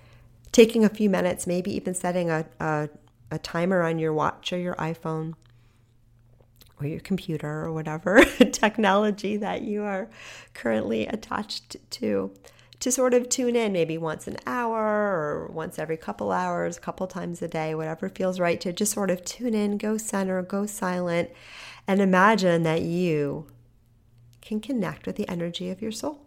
taking 0.52 0.84
a 0.84 0.90
few 0.90 1.10
minutes, 1.10 1.46
maybe 1.46 1.74
even 1.76 1.94
setting 1.94 2.32
a, 2.32 2.48
a, 2.60 2.90
a 3.30 3.38
timer 3.38 3.84
on 3.84 4.00
your 4.00 4.14
watch 4.14 4.52
or 4.52 4.58
your 4.58 4.76
iPhone 4.76 5.36
or 6.80 6.88
your 6.88 7.00
computer 7.00 7.64
or 7.64 7.72
whatever 7.72 8.24
technology 8.52 9.38
that 9.38 9.62
you 9.62 9.84
are 9.84 10.10
currently 10.54 11.08
attached 11.08 11.78
to 11.90 12.32
to 12.80 12.92
sort 12.92 13.14
of 13.14 13.30
tune 13.30 13.56
in 13.56 13.72
maybe 13.72 13.98
once 13.98 14.28
an 14.28 14.38
hour 14.46 14.78
or 14.78 15.48
once 15.48 15.80
every 15.80 15.96
couple 15.96 16.32
hours, 16.32 16.78
a 16.78 16.82
couple 16.82 17.08
times 17.08 17.42
a 17.42 17.48
day, 17.48 17.74
whatever 17.74 18.10
feels 18.10 18.40
right 18.40 18.60
to 18.60 18.74
just 18.74 18.92
sort 18.92 19.10
of 19.10 19.24
tune 19.24 19.54
in, 19.54 19.78
go 19.78 19.98
center, 19.98 20.42
go 20.42 20.66
silent, 20.66 21.30
and 21.88 22.02
imagine 22.02 22.64
that 22.64 22.82
you 22.82 23.48
can 24.42 24.60
connect 24.60 25.08
with 25.08 25.16
the 25.16 25.28
energy 25.30 25.70
of 25.70 25.82
your 25.82 25.92
soul. 25.92 26.26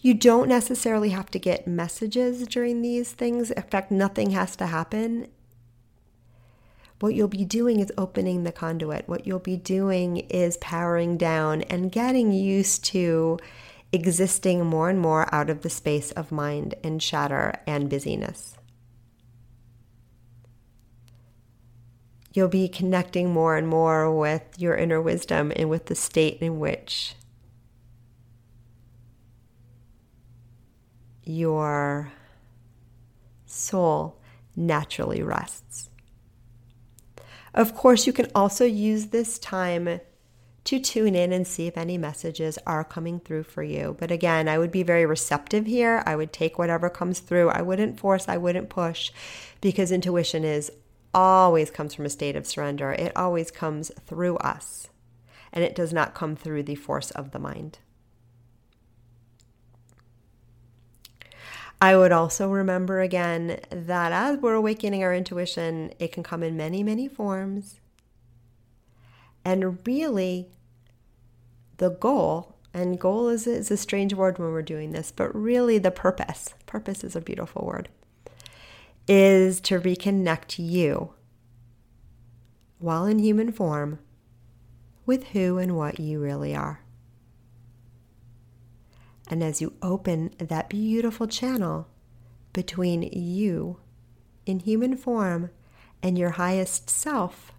You 0.00 0.12
don't 0.12 0.48
necessarily 0.48 1.10
have 1.10 1.30
to 1.30 1.38
get 1.38 1.66
messages 1.66 2.46
during 2.46 2.82
these 2.82 3.12
things. 3.12 3.50
In 3.50 3.62
fact, 3.62 3.90
nothing 3.90 4.30
has 4.30 4.54
to 4.56 4.66
happen 4.66 5.28
what 7.00 7.14
you'll 7.14 7.28
be 7.28 7.44
doing 7.44 7.80
is 7.80 7.92
opening 7.98 8.44
the 8.44 8.52
conduit. 8.52 9.08
What 9.08 9.26
you'll 9.26 9.38
be 9.38 9.56
doing 9.56 10.18
is 10.18 10.56
powering 10.58 11.16
down 11.16 11.62
and 11.62 11.90
getting 11.90 12.32
used 12.32 12.84
to 12.86 13.38
existing 13.92 14.64
more 14.64 14.90
and 14.90 14.98
more 14.98 15.32
out 15.34 15.50
of 15.50 15.62
the 15.62 15.70
space 15.70 16.10
of 16.12 16.32
mind 16.32 16.74
and 16.82 17.00
chatter 17.00 17.54
and 17.66 17.88
busyness. 17.88 18.56
You'll 22.32 22.48
be 22.48 22.68
connecting 22.68 23.32
more 23.32 23.56
and 23.56 23.68
more 23.68 24.12
with 24.12 24.42
your 24.58 24.74
inner 24.74 25.00
wisdom 25.00 25.52
and 25.54 25.70
with 25.70 25.86
the 25.86 25.94
state 25.94 26.38
in 26.40 26.58
which 26.58 27.14
your 31.22 32.12
soul 33.46 34.20
naturally 34.56 35.22
rests. 35.22 35.90
Of 37.54 37.74
course, 37.74 38.06
you 38.06 38.12
can 38.12 38.30
also 38.34 38.64
use 38.64 39.06
this 39.06 39.38
time 39.38 40.00
to 40.64 40.80
tune 40.80 41.14
in 41.14 41.32
and 41.32 41.46
see 41.46 41.66
if 41.66 41.76
any 41.76 41.96
messages 41.96 42.58
are 42.66 42.82
coming 42.84 43.20
through 43.20 43.44
for 43.44 43.62
you. 43.62 43.96
But 44.00 44.10
again, 44.10 44.48
I 44.48 44.58
would 44.58 44.72
be 44.72 44.82
very 44.82 45.06
receptive 45.06 45.66
here. 45.66 46.02
I 46.06 46.16
would 46.16 46.32
take 46.32 46.58
whatever 46.58 46.90
comes 46.90 47.20
through. 47.20 47.50
I 47.50 47.62
wouldn't 47.62 48.00
force, 48.00 48.28
I 48.28 48.38
wouldn't 48.38 48.70
push 48.70 49.12
because 49.60 49.92
intuition 49.92 50.44
is 50.44 50.72
always 51.12 51.70
comes 51.70 51.94
from 51.94 52.06
a 52.06 52.10
state 52.10 52.34
of 52.34 52.46
surrender. 52.46 52.92
It 52.92 53.16
always 53.16 53.50
comes 53.50 53.92
through 54.04 54.36
us. 54.38 54.88
And 55.52 55.62
it 55.62 55.76
does 55.76 55.92
not 55.92 56.14
come 56.14 56.34
through 56.34 56.64
the 56.64 56.74
force 56.74 57.12
of 57.12 57.30
the 57.30 57.38
mind. 57.38 57.78
I 61.84 61.98
would 61.98 62.12
also 62.12 62.48
remember 62.48 63.00
again 63.00 63.60
that 63.68 64.10
as 64.10 64.38
we're 64.38 64.54
awakening 64.54 65.04
our 65.04 65.14
intuition, 65.14 65.92
it 65.98 66.12
can 66.12 66.22
come 66.22 66.42
in 66.42 66.56
many, 66.56 66.82
many 66.82 67.08
forms. 67.08 67.78
And 69.44 69.86
really, 69.86 70.48
the 71.76 71.90
goal, 71.90 72.54
and 72.72 72.98
goal 72.98 73.28
is, 73.28 73.46
is 73.46 73.70
a 73.70 73.76
strange 73.76 74.14
word 74.14 74.38
when 74.38 74.48
we're 74.48 74.62
doing 74.62 74.92
this, 74.92 75.12
but 75.12 75.34
really 75.34 75.76
the 75.76 75.90
purpose, 75.90 76.54
purpose 76.64 77.04
is 77.04 77.14
a 77.14 77.20
beautiful 77.20 77.66
word, 77.66 77.90
is 79.06 79.60
to 79.60 79.78
reconnect 79.78 80.54
you 80.58 81.12
while 82.78 83.04
in 83.04 83.18
human 83.18 83.52
form 83.52 83.98
with 85.04 85.24
who 85.28 85.58
and 85.58 85.76
what 85.76 86.00
you 86.00 86.18
really 86.18 86.56
are. 86.56 86.83
And 89.28 89.42
as 89.42 89.60
you 89.60 89.74
open 89.82 90.30
that 90.38 90.68
beautiful 90.68 91.26
channel 91.26 91.88
between 92.52 93.02
you 93.02 93.78
in 94.46 94.60
human 94.60 94.96
form 94.96 95.50
and 96.02 96.18
your 96.18 96.30
highest 96.30 96.90
self, 96.90 97.52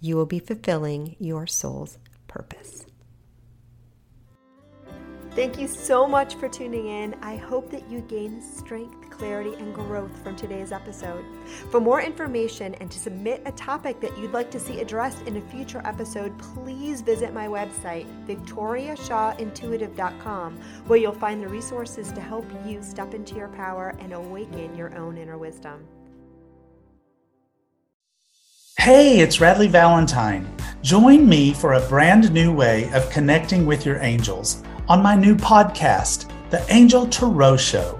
you 0.00 0.16
will 0.16 0.26
be 0.26 0.40
fulfilling 0.40 1.16
your 1.18 1.46
soul's 1.46 1.98
purpose. 2.26 2.86
Thank 5.32 5.58
you 5.58 5.68
so 5.68 6.08
much 6.08 6.34
for 6.34 6.48
tuning 6.48 6.88
in. 6.88 7.14
I 7.22 7.36
hope 7.36 7.70
that 7.70 7.88
you 7.88 8.00
gain 8.00 8.42
strength, 8.42 8.99
clarity, 9.20 9.54
and 9.58 9.74
growth 9.74 10.16
from 10.22 10.34
today's 10.34 10.72
episode. 10.72 11.22
For 11.70 11.78
more 11.78 12.00
information 12.00 12.74
and 12.76 12.90
to 12.90 12.98
submit 12.98 13.42
a 13.44 13.52
topic 13.52 14.00
that 14.00 14.16
you'd 14.16 14.32
like 14.32 14.50
to 14.52 14.58
see 14.58 14.80
addressed 14.80 15.26
in 15.26 15.36
a 15.36 15.42
future 15.42 15.82
episode, 15.84 16.38
please 16.38 17.02
visit 17.02 17.34
my 17.34 17.46
website, 17.46 18.06
victoriashawintuitive.com, 18.26 20.56
where 20.86 20.98
you'll 20.98 21.12
find 21.12 21.42
the 21.42 21.48
resources 21.48 22.10
to 22.12 22.20
help 22.22 22.46
you 22.66 22.82
step 22.82 23.12
into 23.12 23.34
your 23.34 23.48
power 23.48 23.94
and 23.98 24.14
awaken 24.14 24.74
your 24.74 24.96
own 24.96 25.18
inner 25.18 25.36
wisdom. 25.36 25.86
Hey, 28.78 29.20
it's 29.20 29.36
Radleigh 29.36 29.68
Valentine. 29.68 30.50
Join 30.80 31.28
me 31.28 31.52
for 31.52 31.74
a 31.74 31.86
brand 31.88 32.32
new 32.32 32.54
way 32.54 32.90
of 32.94 33.10
connecting 33.10 33.66
with 33.66 33.84
your 33.84 33.98
angels 33.98 34.62
on 34.88 35.02
my 35.02 35.14
new 35.14 35.36
podcast, 35.36 36.30
The 36.48 36.64
Angel 36.72 37.06
Tarot 37.06 37.58
Show. 37.58 37.99